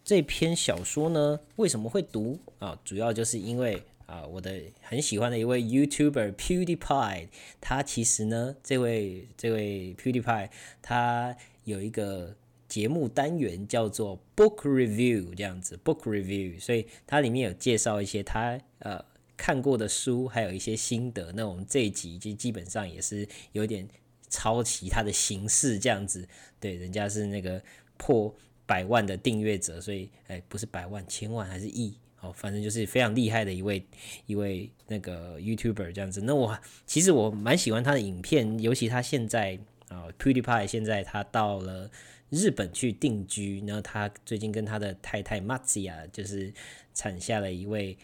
[0.03, 2.79] 这篇小说呢，为什么会读啊？
[2.85, 7.29] 主要就是因为啊，我的很喜欢的一位 YouTuber PewDiePie，
[7.61, 10.49] 他其实呢，这位这位 PewDiePie，
[10.81, 12.35] 他有一个
[12.67, 19.05] 节目单元叫做 Book Review，这样子 Book Review，所以它里面有介绍一些他呃。
[19.37, 21.31] 看过的书，还有一些心得。
[21.31, 23.87] 那我们这一集就基本上也是有点
[24.29, 26.27] 抄袭他的形式这样子。
[26.59, 27.59] 对，人家是那个
[27.97, 28.31] 破
[28.67, 31.97] 百万的订阅者，所以哎，不是百万，千万还是亿？
[32.21, 33.83] 哦，反正就是非常厉害的一位
[34.25, 36.21] 一位那个 YouTuber 这样子。
[36.21, 41.91] 那我其实我蛮喜欢他的影片，尤其他现在啊，PewDiePie 现在他到了
[42.29, 46.53] 日本去定居，然后他最近跟他的太太 Matsya 就是
[46.93, 47.97] 产下了一位。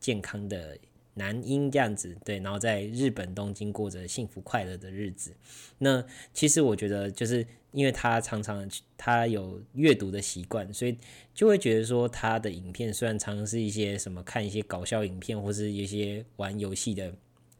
[0.00, 0.76] 健康的
[1.14, 5.32] 男婴这样子，对，然后在日本东京过着幸福快乐的日子。
[5.78, 10.98] 那其实我觉得，就是因为他常常他有阅读的习惯，所以
[11.34, 17.14] 就会觉得说，他的影片虽然常常是一些什么看一些搞笑影片，或是一些玩游戏的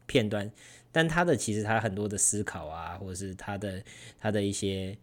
[0.05, 0.51] 片段，
[0.91, 3.83] 但他的其实他很多的思考啊，或者是他的
[4.19, 4.97] 他的一些。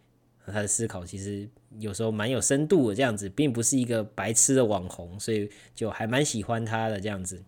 [0.44, 7.40] 他的思考其实有时候蛮有深度的，这样子，并不是一个白痴的网红，所以就还蛮喜欢他的这样子。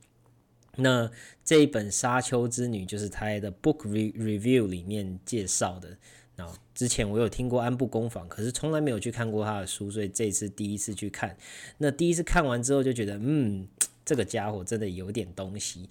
[0.76, 1.10] 那
[1.44, 5.96] 这一本《沙丘之女》就是他的 book review 里面介绍的。
[6.37, 11.37] 那之前我有听过安部公坊，可是从来没有去看过他的书，所以这次第一次去看。
[11.78, 13.68] 那第一次看完之后就觉得，嗯，
[14.04, 15.88] 这个家伙真的有点东西。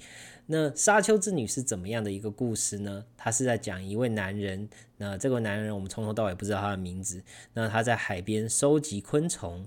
[0.47, 3.05] 那沙丘之女是怎么样的一个故事呢？
[3.15, 4.67] 他是在讲一位男人，
[4.97, 7.23] 那这个男人我们从头到尾不知道他的名字。
[7.53, 9.65] 那他在海边收集昆虫，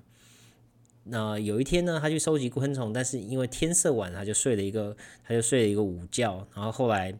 [1.08, 7.14] 那有一天呢，他去收集昆虫，但是因为天色晚，他就睡了一个，他就睡了一个午觉，然后后来。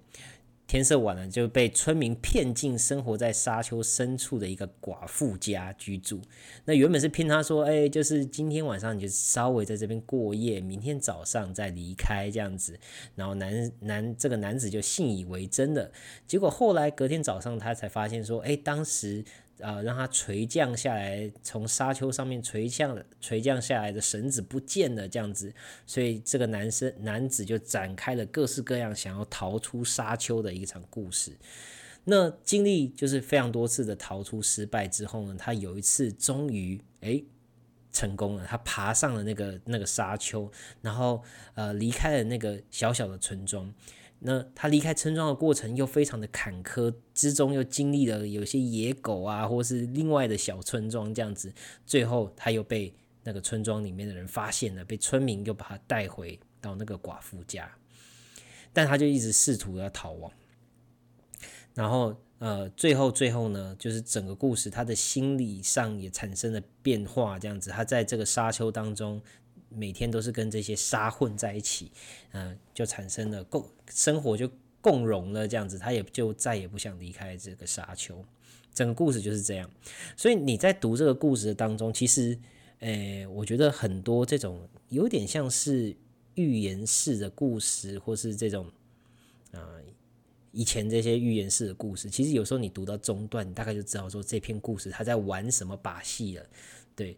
[0.68, 6.20] 天色晚了，就被村民骗进生活在沙丘深处的一个寡妇家居住。
[6.64, 12.76] 那原本是骗他说，哎，就是今天晚上你就稍微在这边过夜，明天早上再离开这样子。
[13.14, 15.92] 然后男男这个男子就信以为真的。
[16.26, 19.24] 结果后来隔天早上，他才发现说，哎，当时。
[19.60, 25.52] 啊，让它垂降下来，从沙丘上面垂降垂降下来的绳子不见了，这样子，
[25.86, 31.32] 所以这个男生男子就展开了各式各样想要逃出沙丘的一场故事。
[32.04, 37.24] 那经历就是非常多次的逃出失败之后呢，他有一次终于诶
[37.90, 40.50] 成功了，他爬上了那个那个沙丘，
[40.82, 41.22] 然后
[41.54, 43.72] 呃离开了那个小小的村庄。
[44.18, 51.52] 那他离开村庄的过程又非常的坎坷，之中又经历了有些野狗啊，或是另外的小村庄这样子，
[51.84, 57.70] 最后他又被那个村庄里面的人发现了，被村民又把他带回到那个寡妇家，
[58.72, 60.32] 但他就一直试图要逃亡，
[61.74, 69.20] 然后呃，最后最后呢，就是整个故事他的心理上也产生了变化，这样子，他在这个沙丘当中。
[69.68, 71.90] 每天都是跟这些沙混在一起，
[72.32, 74.50] 嗯，就产生了共生活就
[74.80, 78.24] 共融了这样子，他也就再也不想离开这个沙丘。
[78.72, 79.70] 整个故事就是这样，
[80.16, 82.38] 所以你在读这个故事当中，其实，
[82.80, 85.96] 诶，我觉得很多这种有点像是
[86.34, 88.70] 寓言式的故事，或是这种
[89.52, 89.80] 啊
[90.52, 96.46] 以前这些寓言式的故事，其实有时候你读到中段，你大概就知道说这篇故事他在玩什么把戏了，
[96.94, 97.16] 对。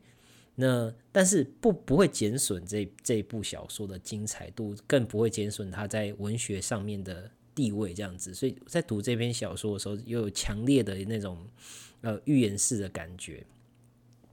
[0.60, 8.34] 那但是不不会减损这这部小说的精彩度，更不会减损它在文学上面的地位这样子。
[8.34, 11.46] 所以在读这篇小说的时候，又有强烈的那种
[12.00, 13.46] 呃预言式的感觉。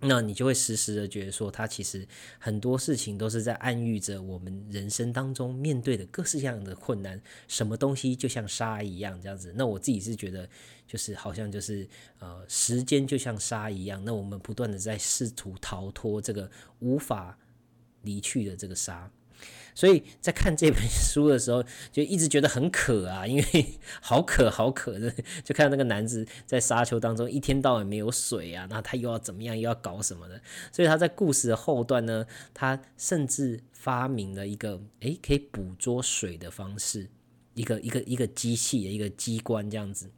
[0.08, 2.08] 那你就会时时的觉得说，他其实
[2.40, 7.22] 很多事情都是在暗喻着我们人生当中面对的各式各样的困难。
[7.48, 9.54] 什么东西就像沙一样这样子。
[9.56, 10.50] 那我自己是觉得，
[10.88, 11.88] 就是好像就是
[12.20, 14.04] 呃，时间就像沙一样。
[14.04, 17.38] 那我们不断的在试图逃脱这个无法
[18.02, 19.12] 离去的这个沙。
[19.76, 30.42] 所以在看这本书的时候，就一直觉得很渴啊，因为好渴好渴的，就看到那个男子在沙丘当中一天到晚没有水啊，那他又要怎么样，又要搞什么的。
[30.72, 37.10] 所以他在故事的后段呢，他甚至发明了一个诶可以捕捉水的方式，
[37.54, 40.10] 一个一个一个机器的一个机关这样子。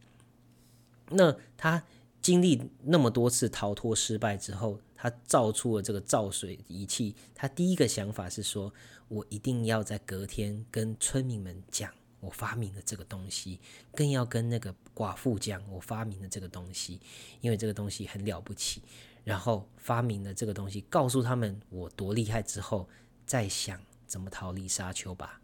[1.09, 1.83] 那他
[2.27, 7.15] 经历那么多次逃脱失败之后，他造出了这个造水仪器。
[7.33, 8.73] 他第一个想法是说。
[9.09, 13.57] 我一定要在隔天跟村民们讲我发明的这个东西，
[13.95, 16.99] 更要跟那个寡妇讲我发明的这个东西，
[17.39, 18.81] 因为这个东西很了不起。
[19.23, 22.89] 然后发明了这个东西，告诉他们我多厉害之后，
[23.25, 25.39] 再想怎么逃离沙丘吧。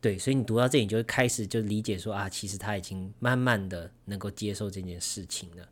[0.00, 5.68] 对，所以你读到这里你就开始就理解说啊，其实他已经慢慢的能够接受这件事情了。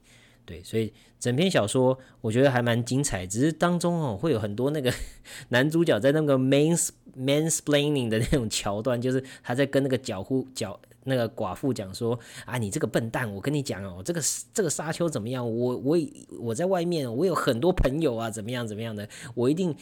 [0.51, 4.93] 对，所以整篇小说我觉得还蛮精彩，只是当中哦会有很多那个
[5.51, 6.77] 男主角在那个 main
[7.17, 14.21] mansplaining 的那种桥段，就是他在跟那个脚夫脚那个寡妇讲说啊，你这个笨蛋，我跟你讲哦，这个
[14.53, 15.49] 这个沙丘怎么样？
[15.49, 15.97] 我我
[16.41, 19.73] 我在外面，我有很多朋友啊，怎么样怎么样的，我一定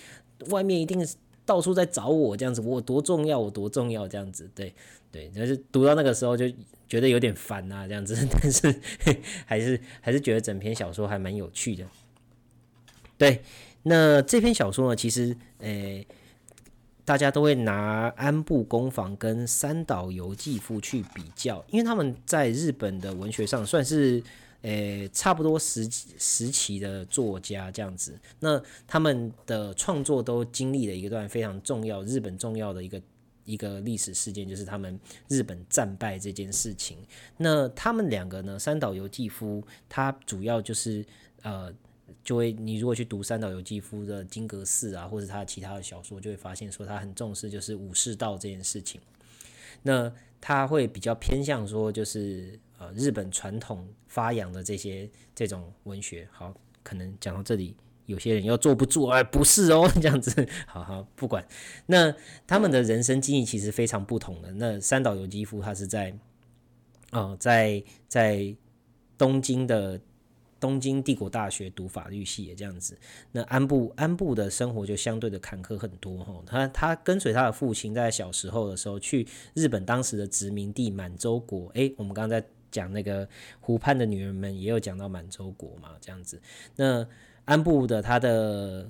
[0.50, 1.02] 外面一定
[1.46, 4.74] 到处在找我这样子，我多重要，我多重要这样子，对
[5.10, 6.44] 对，就是读到那个时候就。
[6.88, 8.80] 觉得有点烦啊，这样子， 但是
[9.44, 11.84] 还是还是觉得整篇小说还蛮有趣的。
[13.16, 13.42] 对，
[13.82, 16.06] 那这篇小说呢，其实诶，
[17.04, 24.22] 大家都会拿安部公房跟三岛由纪夫去比较，因为他们在日本的文学上算是
[24.62, 28.18] 诶差不多时时期的作家这样子。
[28.40, 33.00] 那他们的创作都经历了一段非常重要、日本重要的一个。
[33.48, 36.98] 一个历史事件就是他们日本战败这件事情。
[37.38, 38.58] 那他们两个呢？
[38.58, 41.02] 三岛由纪夫他主要就是
[41.40, 41.72] 呃，
[42.22, 49.00] 就会你如果去读三岛由纪夫的《金阁寺》啊，或者他其他的小说，就会发现说他很重视就是武士道这件事情。
[49.82, 56.28] 那他会比较偏向说就是呃日本传统发扬的这些这种文学。
[56.30, 57.74] 好，可能讲到这里。
[58.08, 61.46] 有些人又坐不住，哎，不是哦， 这样子，好好不管。
[61.86, 62.14] 那
[62.46, 64.50] 他们的人生经历其实非常不同的。
[64.52, 66.18] 那三岛由纪夫他是在，
[67.12, 68.56] 哦，在在
[69.18, 70.00] 东京的
[70.58, 72.96] 东京帝国大学读法律系的这样子。
[73.30, 76.42] 那安部安部的生活就相对的坎坷很多哈。
[76.46, 81.68] 他他跟随他的父亲在小时候的时候去日本当时的殖民地满洲国。
[81.74, 83.28] 诶，我们刚刚在讲那个
[83.60, 86.40] 湖畔的女人们，也有讲到满洲国嘛，这样子。
[86.76, 87.06] 那
[87.48, 88.86] 安部的他的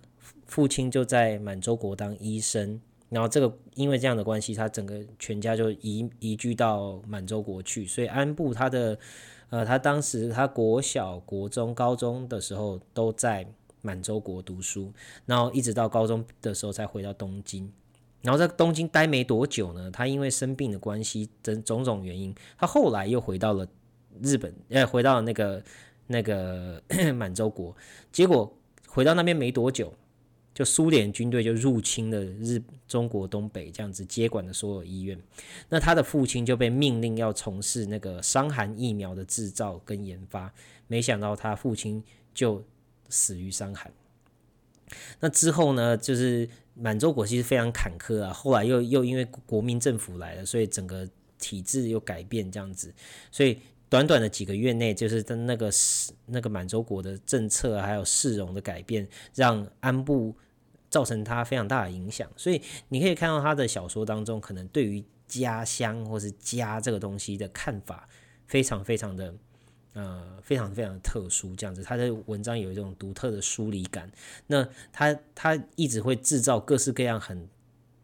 [0.46, 8.98] 父亲就在满洲国当医生，然后这个因为这样的关系，他整个全家就移移居到满洲国去，所以安部他的
[9.50, 13.46] 呃，他当时他国小、国中、高中的时候都在
[13.80, 14.92] 满洲国读书，
[15.24, 17.70] 然后一直到高中的时候才回到东京，
[18.22, 23.64] 然后在东京待没多久呢，他因为生病的关系等种种原因，他后来又回到了
[24.20, 25.62] 日本，呃，回到那个。
[26.08, 26.82] 那个
[27.14, 27.76] 满洲国，
[28.10, 28.52] 结果
[28.88, 29.92] 回到那边没多久，
[30.54, 35.20] 就苏联军队就入侵了日中国东北，这样子接管了所有医院。
[35.68, 40.52] 那他的父亲就被命令要从事那个伤寒疫苗的制造跟研发，
[40.86, 42.64] 没想到他父亲就
[43.10, 43.92] 死于伤寒。
[45.20, 51.06] 那之后呢，就是满洲国其实非常坎坷啊，后来又又因为国民政府来了，所以整个
[51.38, 52.94] 体制又改变这样子，
[53.30, 53.58] 所以。
[53.88, 55.70] 短短的几个月内，就是在那个、
[56.26, 60.36] 那个满洲国的政策还有市容的改变，让安部
[60.90, 62.30] 造成他非常大的影响。
[62.36, 68.08] 所以你可以看到他的小说当中，可能对于家乡或是家这个东西的看法，
[68.46, 69.34] 非常非常的
[69.94, 71.56] 呃，非常非常的特殊。
[71.56, 74.10] 这样子，他的文章有一种独特的疏离感。
[74.46, 77.48] 那他他一直会制造各式各样很。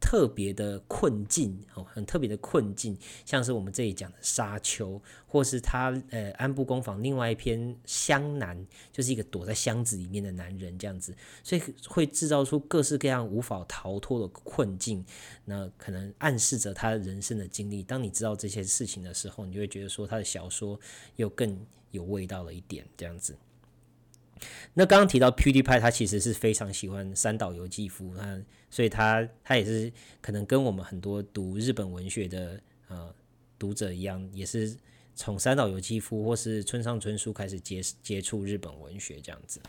[0.04, 2.94] 特别的困境哦，很特别的困境，
[3.24, 8.54] 像是我们这里讲的沙丘，或是他呃安部公房另外一篇《湘南》，
[8.92, 15.02] 就是一个躲在箱子里面的男人这样子，所以会制造出各式各样无法逃脱的困境，
[15.46, 17.82] 那可能暗示着他人生的经历。
[17.82, 20.78] 当你知道这些事情的时候，你就会觉得说他的小说
[21.16, 21.58] 又更
[21.92, 23.34] 有味道了一点这样子。
[24.74, 28.38] 那刚刚提到 PewDiePie，他其实是非常喜欢三岛由纪夫，他
[28.74, 33.14] 所以他他也是可能跟我们很多读日本文学的呃
[33.56, 34.76] 读者一样，也是
[35.14, 39.60] 从三岛由纪夫或是村上春树开始接接触日本文学这样子。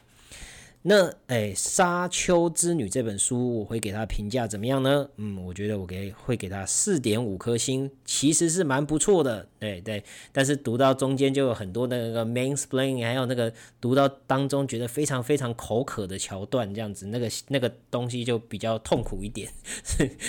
[0.88, 5.10] 那哎，《沙丘之女》这本书，我会给它评价怎么样呢？
[5.16, 9.48] 嗯，我觉得我给会给它四点五颗星，其实是蛮不错的。
[9.58, 19.52] 对对，但是读到中间就有很多那个 main splaining，还有那个读到当中觉得非常非常口渴的桥段，这样子，那个那个东西就比较痛苦一点，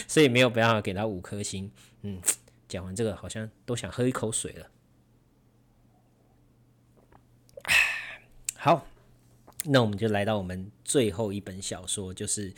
[0.09, 1.70] 所以没有办法给它五颗星。
[2.00, 2.18] 嗯，
[2.66, 4.66] 讲完这个好像都想喝一口水了。
[8.57, 8.86] 好。
[9.68, 12.52] 那我们就来到我们最后一本小说，就是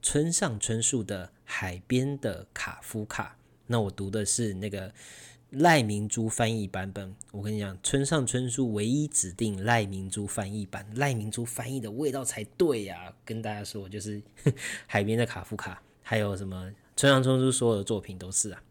[0.00, 3.36] 村上春树的《海边的卡夫卡》。
[3.66, 4.92] 那我读的是那个
[5.50, 7.14] 赖明珠翻译版本。
[7.30, 13.12] 我跟你讲，村上春树唯一指定赖明珠翻译版，赖明珠翻译的味道才对呀！
[13.24, 14.20] 跟大家说，就是
[14.86, 18.62] 《海边的卡夫卡》，还有什么村上春树所有的作品都是啊。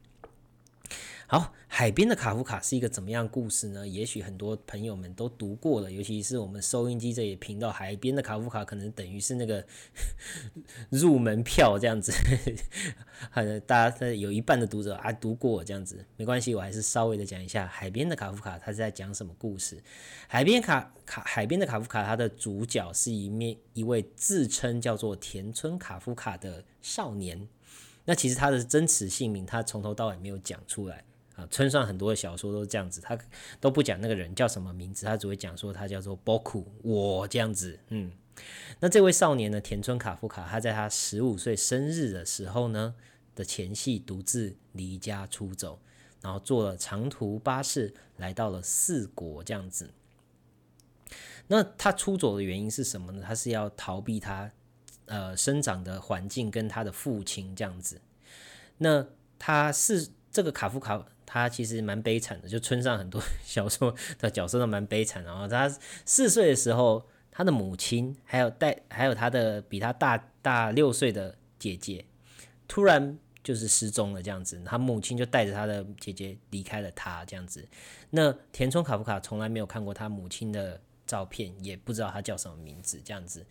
[1.31, 3.87] 好，海边的卡夫卡是一个怎么样故事呢？
[3.87, 9.65] 也许很多朋友们都读过了，尤其是我们收音机这里频道，海边的卡夫卡可能等于是那个
[10.91, 12.11] 入门票这样子。
[13.31, 19.81] 很大家有一半的读者啊读过这样子，没关系，我还是稍微的讲一下海边的卡夫卡，他是在讲什么故事？
[20.27, 27.47] 海边卡卡海边的卡夫卡，他的主角是一面一位自称叫做田村卡夫卡的少年。
[28.03, 31.05] 那其实他的真实姓名，他从头到尾没有讲出来。
[31.47, 33.17] 村上很多的小说都是这样子，他
[33.59, 37.79] 都不讲那个人叫什么名字，他只会讲说他叫做 Boku，我这样子。
[37.89, 38.11] 嗯，
[38.79, 42.95] 那这位少年呢，田村卡夫卡，他在他十五岁生日的时候呢
[43.35, 45.79] 的前夕，独自离家出走，
[46.21, 49.91] 然后坐了长途巴士来到了四国这样子。
[51.47, 53.23] 那他出走的原因是什么呢？
[53.25, 54.51] 他是要逃避他
[55.05, 58.01] 呃生长的环境跟他的父亲这样子。
[58.77, 59.07] 那
[59.39, 61.05] 他是这个卡夫卡。
[61.33, 65.23] 他其实蛮悲惨的，就村上很多 小说的角色都蛮悲惨。
[65.23, 65.69] 然后他
[66.05, 72.03] 四岁的时候，他的母亲还有带还有他的比他大大六岁的姐姐，
[72.67, 74.61] 突然就是失踪了这样子。
[74.65, 77.65] 他母亲就带着他的姐姐离开了他这样子。
[78.09, 83.45] 那田村卡夫卡从来没有看过他母亲的照片，也不知道他叫什么名字这样子。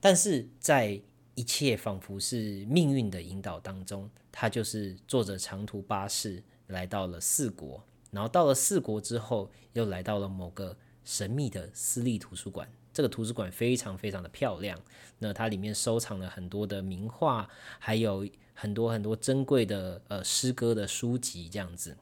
[0.00, 0.98] 但是在
[1.34, 6.42] 一切仿佛是命运的引导当中，他就是坐着长途巴士。
[6.68, 12.66] 来到了四国，然后到了四国之后，又来到了某个神秘的私立图书馆。
[12.90, 14.76] 这个图书馆非常非常的漂亮，
[15.18, 17.48] 那它里面收藏了很多的名画，
[17.78, 21.96] 还有很多很多珍贵的呃诗歌的书籍这样子。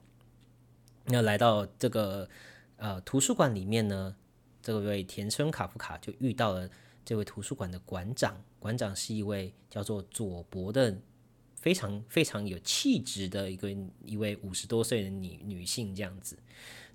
[1.05, 2.29] 那来到这个
[2.77, 4.17] 呃图书馆里面呢，
[4.63, 6.71] 这位田村卡夫卡就遇到了
[7.05, 10.97] 这位图书馆的馆长，馆长是一位叫做佐伯的。
[11.67, 13.69] 非常非常有气质的一个
[14.05, 16.39] 一位五十多岁的女女性这样子，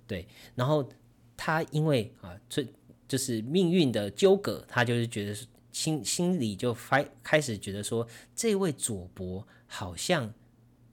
[0.06, 0.88] 对，然后
[1.36, 2.66] 她因为啊，这
[3.06, 5.38] 就是命运的纠葛，她就是觉得
[5.72, 10.32] 心心里就开开始觉得说，这位佐伯好像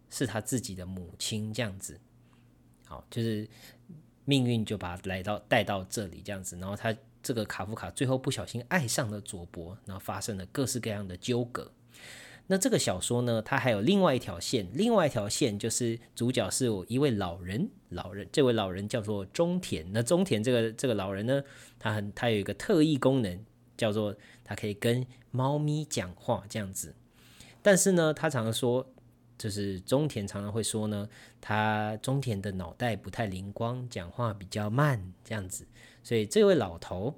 [0.09, 1.97] 是他自己的母亲这样子，
[2.85, 3.47] 好，就是
[4.25, 11.71] 命运就把来到带到这里这样子，然后他这个卡夫卡最后不小心爱上了佐伯，然后发生了各式各样的纠葛。
[12.51, 19.85] 那这个小说呢，它还有另外一条线，另外一条线就是主角是我一位老人，老人这位老人叫做中田。
[19.93, 21.43] 那中田这个这个老人呢，
[21.77, 23.39] 他很他有一个特异功能，
[23.77, 26.95] 叫做他可以跟猫咪讲话这样子。
[27.61, 28.83] 但是呢，他常常说，
[29.37, 31.07] 就是中田常常会说呢，
[31.39, 35.67] 他中田的脑袋不太灵光，讲话比较慢这样子。
[36.01, 37.13] 所以这位老头，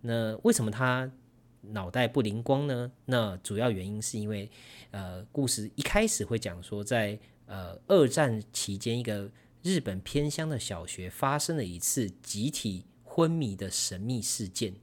[0.00, 1.08] 那为什么他？
[1.62, 2.90] 脑袋不灵光呢？
[3.04, 4.50] 那主要原因是因为，
[4.90, 9.30] 呃，故事一开始会讲说，在呃二战期间，一个
[9.62, 14.74] 日本偏乡的小学发生了一次集体昏迷的神秘事件，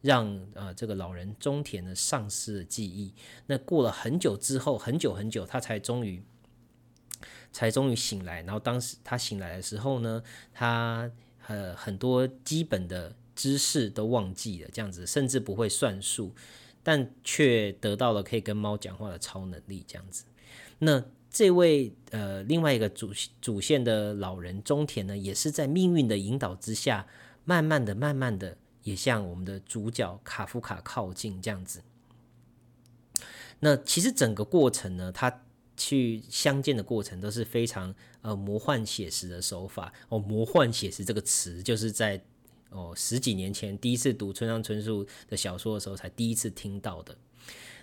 [0.00, 3.12] 让呃这个老人中田呢丧失了记忆。
[3.46, 6.22] 那过了很久之后，很久很久，他才终于
[7.52, 8.42] 才终于醒来。
[8.42, 10.22] 然后当时他醒来的时候呢，
[10.54, 11.10] 他
[11.46, 13.14] 呃很多基本的。
[13.34, 16.34] 知识都忘记了，这样子甚至不会算数，
[16.82, 20.24] 但却得到了可以跟猫讲话的超能力，这样子。
[20.78, 23.10] 那这位呃另外一个主
[23.40, 27.06] 主线的老人中田呢，也是在命运的引导之下，
[27.44, 31.82] 慢慢的、慢慢的也向我们的主角卡夫卡靠近，这样子。
[33.60, 35.42] 那其实整个过程呢，他
[35.76, 40.18] 去相见的过程都是非常呃魔幻写实的手法哦。
[40.18, 42.22] 魔幻写实这个词就是在。
[42.72, 47.16] 哦，十几年前第一次读村上春树的小说的时候，才第一次听到的。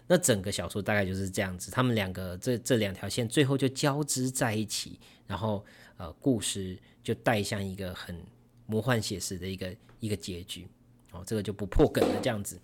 [0.08, 5.64] 那整个小说大概就是这样子，他们两个这这两条线最后就交织在一起，然后
[5.98, 8.20] 呃，故事就带向一个很
[8.66, 10.68] 魔幻写实的一个一个结局。
[11.12, 12.60] 哦，这个就不破梗了，这样子。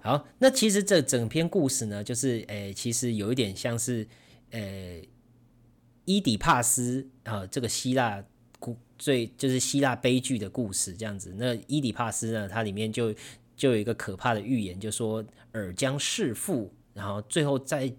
[0.00, 4.06] 好，那其实这整篇故事呢，就是诶，其实有一点像是
[4.50, 5.08] 诶，
[6.04, 8.24] 伊底帕斯啊，这个希腊
[8.98, 11.32] 最就是希腊悲剧的故事这样子。
[11.36, 13.14] 那伊底帕斯呢，它里面就
[13.56, 17.92] 就有一个可怕的预言，就说尔将弑父，然后最后在。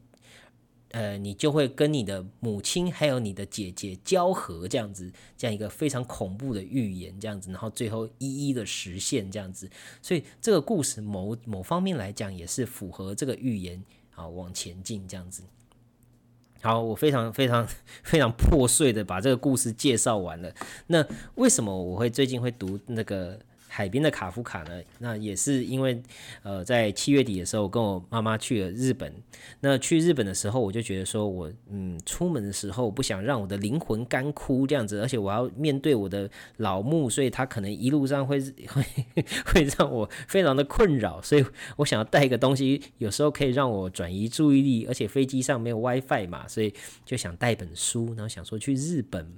[0.91, 9.69] 呃，你就会跟你的母亲还有你的姐姐交合，这样子，这样一个非常恐怖的预言，这样子，然后最后一一的实现，这样子。
[10.01, 13.79] 所以这个故事某某方面来讲，也是符合这个预言
[14.15, 15.43] 啊，往前进这样子。
[16.61, 17.67] 好，我非常非常
[18.03, 20.51] 非常破碎的把这个故事介绍完了。
[20.87, 21.05] 那
[21.35, 23.39] 为什么我会最近会读那个？
[23.71, 24.81] 海边的卡夫卡呢？
[24.97, 26.01] 那也是因为，
[26.41, 29.13] 呃，在七月底的时候，跟我妈妈去了日本。
[29.59, 38.83] 那去日本的时候，我就觉得说，我嗯，出门的时候不想让我的灵魂干枯这样子，而且我要面对我的老木，所以他可能一路上会会
[39.45, 41.21] 会让我非常的困扰。
[41.21, 41.45] 所以
[41.77, 46.73] 我想要带一个东西，有时候可以让我转移注意力，而且飞机上没有 WiFi 嘛，所以
[47.05, 49.31] 就想带本书，然后想说去日本，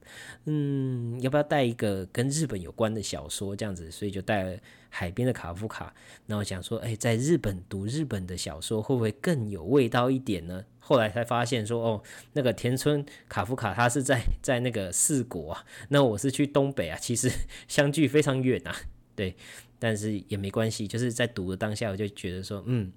[0.45, 3.91] 嗯，要不要带一个跟日本有关的小说这样子？
[3.91, 4.20] 所以就。
[4.21, 4.59] 带
[4.89, 5.93] 海边的卡夫卡，
[6.27, 10.65] 然后想说，哎，在日本读日本的小说会不会更有味道一点呢？
[10.79, 12.03] 后来才发现说，哦，
[12.33, 17.31] 那个田村卡夫卡他是在在那个四国啊，那我是去东北啊，其实
[17.67, 18.75] 相距非常远啊，
[19.15, 19.35] 对，
[19.79, 22.91] 但是也没关系，就是在读的当下，我就觉得说，嗯，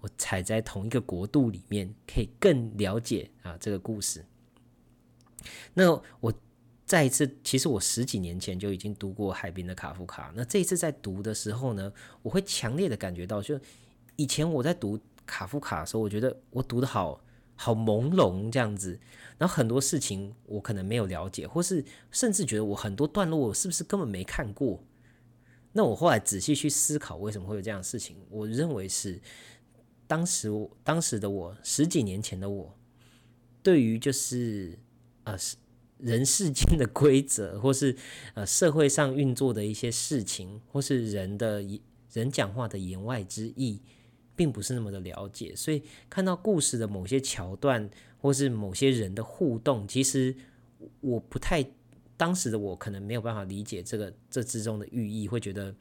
[0.00, 4.24] 我踩在同一个国度里面，可以更了解啊这个故事。
[5.74, 6.32] 那我。
[6.86, 10.32] 再一次，其实我十几年前就已经读过海边的卡夫卡。
[10.36, 13.58] 那这一次在读的时候呢，我会强烈的感觉到，就
[14.14, 17.20] 以前我在读卡夫卡的时候，我觉得我读的好
[17.56, 19.00] 好朦胧这样子，
[19.36, 24.80] 然后很多事情我可能没有了解，或是甚至觉得我很多段落我是不是根本没看过。
[25.72, 28.16] 那我后来仔细去思考，为什么会有这样的事情？
[28.30, 29.20] 我认为是
[30.06, 30.48] 当时
[30.84, 32.78] 当时的我十几年前的我，
[33.60, 34.78] 对于就是
[35.24, 35.56] 呃是。
[35.98, 37.96] 人世间的规则， 或是
[38.34, 41.64] 呃社会上运作的一些事情，或是人的
[42.12, 43.80] 人讲话的言外之意，
[44.34, 45.54] 并不是那么的了解。
[45.56, 47.88] 所以看到故事的某些桥段，
[48.18, 50.34] 或是某些人的互动，其实
[51.00, 51.64] 我不太
[52.16, 55.74] 当时的我可能没有办法理解这个这之中的寓意，会觉得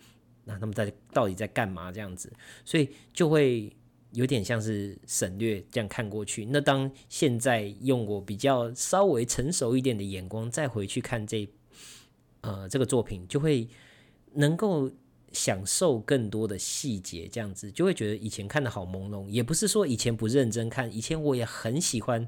[0.46, 2.32] 那他们在到底在干嘛这样子，
[2.64, 3.76] 所以就会。
[4.16, 11.46] 有点像是省略这样看过去，那当现在用我比较稍微成熟一点的眼光再回去看这
[12.40, 13.68] 呃这个作品，就会
[14.36, 14.90] 能够
[15.34, 19.28] 享受更多的细节，这样子就会觉得以前看的好朦胧。
[19.28, 22.26] 也不是说以前不认真看，以前我也很喜欢，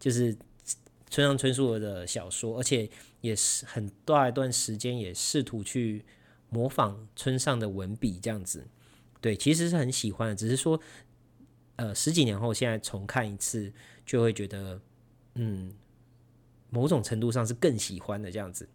[0.00, 0.34] 就是
[1.10, 2.88] 村上春树的小说，而且
[3.20, 6.02] 也是很大一段时间也试图去
[6.48, 8.66] 模仿村上的文笔，这样子。
[9.20, 10.80] 对，其实是很喜欢的，只是说。
[11.76, 13.72] 呃，十几年后，现在重看一次，
[14.06, 14.80] 就会觉得，
[15.34, 15.74] 嗯，
[16.70, 18.68] 某种程度上是更喜欢的这样子。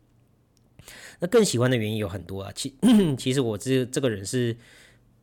[1.20, 2.76] 那更喜欢的原因有很多啊，其
[3.18, 4.56] 其实我这这个人是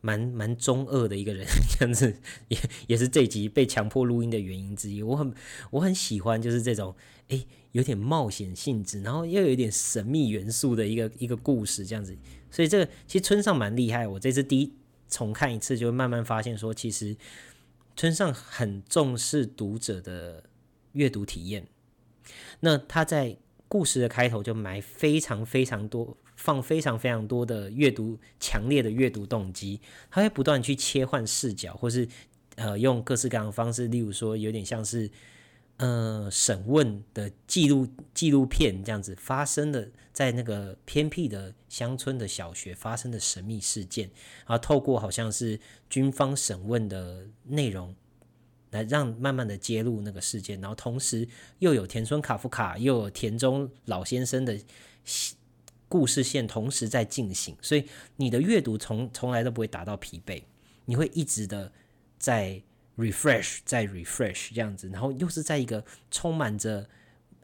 [0.01, 1.47] 蛮蛮中二的一个人，
[1.79, 2.17] 这样子
[2.49, 2.59] 也
[2.89, 5.03] 也是这集被强迫录音的原因之一。
[5.03, 5.33] 我很
[5.71, 6.95] 我很喜欢就是这种，
[7.29, 12.17] 诶，有点冒险性质，然后又有点神秘元素的一个一个故事这样子。
[12.51, 14.73] 所以这个其实村上蛮厉害，我这次第一
[15.09, 17.17] 重看一次，就会慢慢发现说，其实。
[17.99, 20.45] 村上很重视读者的
[20.93, 21.67] 阅读体验，
[22.61, 23.37] 那他在
[23.67, 29.81] 故事的开头就埋非常非常多，放非常非常多的阅读强烈的阅读动机，
[30.13, 32.07] 他会不断去切换视角，或是
[32.55, 35.11] 呃用各式各样的方式，例如说有点像是。
[35.79, 44.11] 呃，审问的纪录纪录片这样子发生的，在那个偏僻的乡村的小学发生的神秘事件，
[44.45, 47.95] 然后透过好像是军方审问的内容，
[48.73, 51.29] 来让慢慢的揭露那个事件，然后同时
[51.61, 54.59] 又有田村卡夫卡又有田中老先生的
[55.89, 57.85] 故事线同时在进行，所以
[58.17, 60.43] 你的阅读从从来都不会达到疲惫，
[60.87, 61.71] 你会一直的
[62.19, 62.61] 在。
[62.99, 66.89] Refresh 再 refresh 这样子，然后又是在一个充满着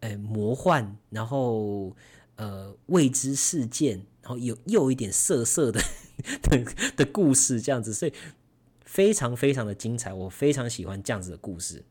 [0.01, 1.97] 呃魔幻，然后
[2.35, 5.81] 呃未知事件，然后有又有一点涩涩的
[6.43, 6.65] 的
[6.97, 8.13] 的故事这样子，所以
[8.85, 11.85] 非常非常的精彩，我非常喜欢这样子的故事。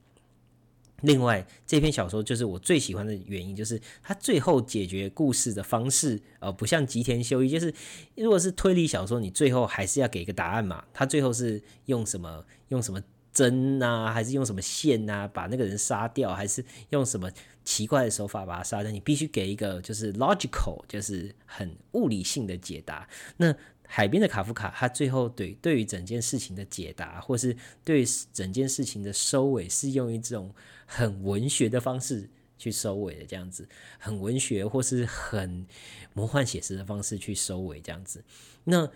[1.01, 7.73] 另外，这篇小说就是我最喜欢的原因，就是它最后解决故事的方式，呃，不像吉田修一，就是
[8.15, 13.01] 如果是推理小说，你最后还是要给一个答案嘛，他最后是用什么用什么。
[13.33, 17.31] 针啊，还是用什么线啊，把那个人杀掉，还是用什么
[17.65, 18.91] 奇怪的手法把他杀掉？
[18.91, 23.07] 你必须给一个就是 logical，就是很物理性的解答。
[23.37, 23.55] 那
[23.85, 30.53] 海边的卡夫卡，他最后对对于整件事情的解答，或是对整件事情的收尾，是用一种
[30.85, 33.67] 很文学的方式去收尾的，这样子，
[33.99, 35.67] 很文学或是很
[36.13, 38.23] 魔幻写实的方式去收尾，这样子。
[38.63, 38.89] 那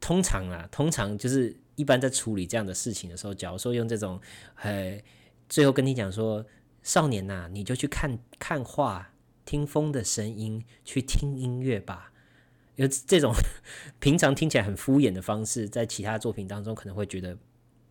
[0.00, 4.20] 通常啊，通常就是一般在处理这样的事情的时候，假如说用这种，
[4.56, 5.02] 呃，
[5.48, 6.44] 最后跟你讲说，
[6.82, 9.12] 少年呐，你就去看看画，
[9.44, 12.12] 听风的声音，去听音乐吧。
[12.76, 13.34] 有这种
[14.00, 17.36] 平常听起来很敷衍的方式，在其他作品当中可能会觉得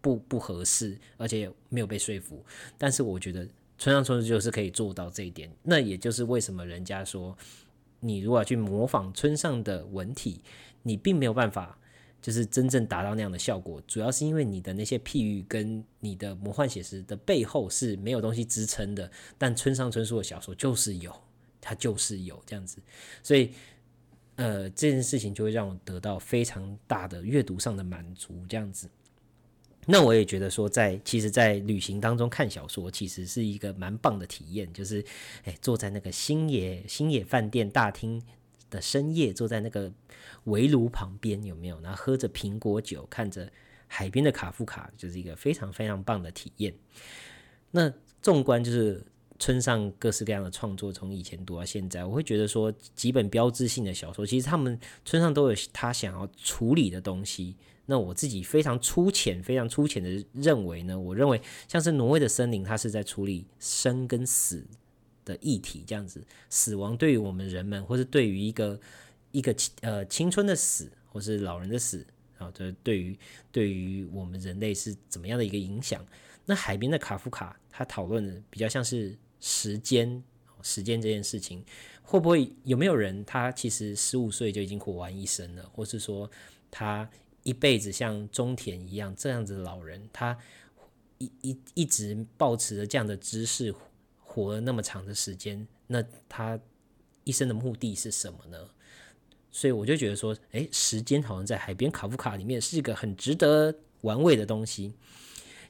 [0.02, 2.44] 不不合适，而且没有被说服。
[2.78, 5.52] 但是我觉得村上春树就是可以做到这一点。
[5.62, 7.38] 那也就是为什么人家说，
[8.00, 10.42] 你如果要去模仿村上的文体，
[10.82, 11.78] 你并没有办法
[12.22, 13.82] 就是真正达到那样的效果。
[13.88, 19.12] 主要是因为你的那些譬喻跟你的魔幻写实的背后是没有东西支撑的。
[19.38, 21.14] 但村上春树的小说就是有，
[21.60, 22.78] 它就是有这样子，
[23.24, 23.52] 所以。
[24.38, 28.90] 呃，这件事情就会让我得到非常大的阅读上的满足，这样子。
[29.86, 34.72] 那我也觉得说，在其实，在旅行当中看小说，其实是一个蛮棒的体验。
[34.74, 35.06] 就是，
[35.44, 38.20] 哎，坐在那个星野星野饭店大厅
[38.72, 39.94] 的深夜，坐在那个
[40.46, 41.80] 围炉旁边，有没有？
[41.82, 43.48] 然后喝着苹果酒，看着
[43.86, 46.74] 海边的卡夫卡，就是一个非常非常棒的体验。
[47.70, 47.94] 那
[48.24, 49.06] 纵观就是。
[49.40, 57.56] 村上各式各样的创作，从以前读到现在，我会觉得说几本标志性的小说，其实他们村上都有他想要处理的东西。
[57.88, 64.64] 那我自己非常粗浅、非常粗浅的认为呢，我认为像是《挪威的森林》，它是在处理生跟死
[65.26, 68.80] 的议题，这样子，死亡对于我们人们，或是对于一个
[69.32, 72.06] 一个呃青春的死，或是老人的死，
[72.38, 73.18] 啊，这对于
[73.52, 76.06] 对于我们人类是怎么样的一个影响？
[76.46, 79.18] 那海边的卡夫卡，他讨论的比较像是。
[79.44, 80.24] 时间，
[80.62, 81.66] 时间这件事情，
[82.04, 86.30] 会不会有没有人他其实十五岁就已经活完一生了，或是说
[86.70, 87.10] 他
[87.42, 90.38] 一辈子像中田一样这样子的老人，他
[91.18, 93.74] 一一一直保持着这样的姿势
[94.32, 96.60] 活了那么长的时间，那他
[97.24, 98.58] 一生的目的是什么呢？
[99.52, 104.94] 所以我就觉得说，诶，时间好像在海边卡夫卡里面是一个很值得玩味的东西。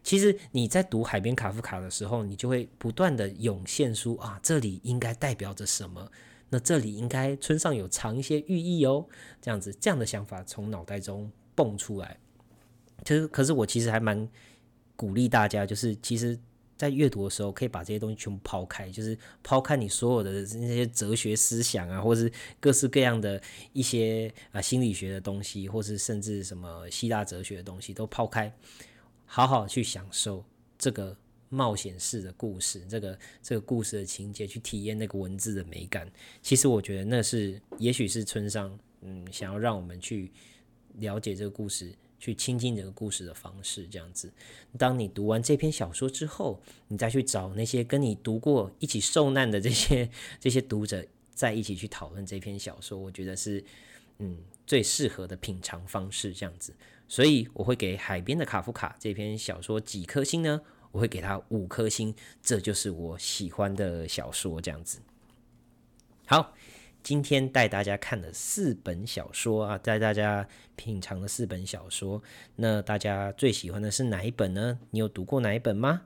[0.03, 6.11] 其实你在读海边卡夫卡的时候，你就会不断的涌现出啊，这里应该代表着什么？
[6.49, 9.05] 那这里应该村上有藏一些寓意哦，
[9.41, 12.19] 这样子这样的想法从脑袋中蹦出来。
[13.03, 14.29] 其实，可是我其实还蛮
[14.95, 16.37] 鼓励大家，就是其实
[16.81, 23.39] 在阅读的时候，可以把这些东西全部抛开，就是抛开你所有的那些哲学思想啊，或是各式各样的
[23.71, 28.51] 一些啊心理学的东西，或是甚至什么希腊哲学的东西都抛开。
[29.27, 30.43] 好好去享受
[30.75, 31.15] 这个
[31.49, 36.11] 冒险式的故事，这个这个故事的情节，去体验那个文字的美感。
[36.41, 40.31] 其实我觉得那是，也许是村上嗯想要让我们去
[40.95, 43.85] 了解这个故事，去亲近这个故事的方式。
[43.87, 44.31] 这样子，
[44.77, 50.09] 当你读完这篇小说之后，你再去找那些跟你读过、一起受难的这些
[50.39, 53.61] 这些读者，在一起去讨论这篇小说，我觉得是
[54.19, 56.31] 嗯最适合的品尝方式。
[56.31, 56.73] 这样子。
[57.07, 60.61] 所以我会给《海边的卡夫卡》这篇小说几颗星呢？
[60.91, 62.13] 我会给他五颗星，
[62.43, 64.99] 这就是我喜欢的小说这样子。
[66.25, 66.53] 好，
[67.03, 72.21] 今天带大家看了四本小说啊，带大家品尝了四本小说。
[72.55, 74.79] 那大家最喜欢的是哪一本呢？
[74.91, 76.03] 你有读过哪一本吗？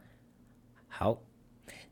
[0.87, 1.21] 好，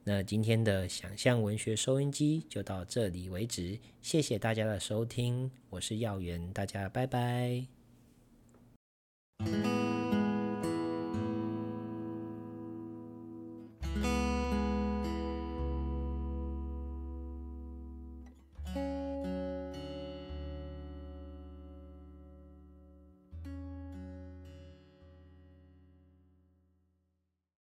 [0.06, 7.66] 那今天的想象文学收音机就到这里为止，谢谢大家的收听，我是耀元，大家拜拜。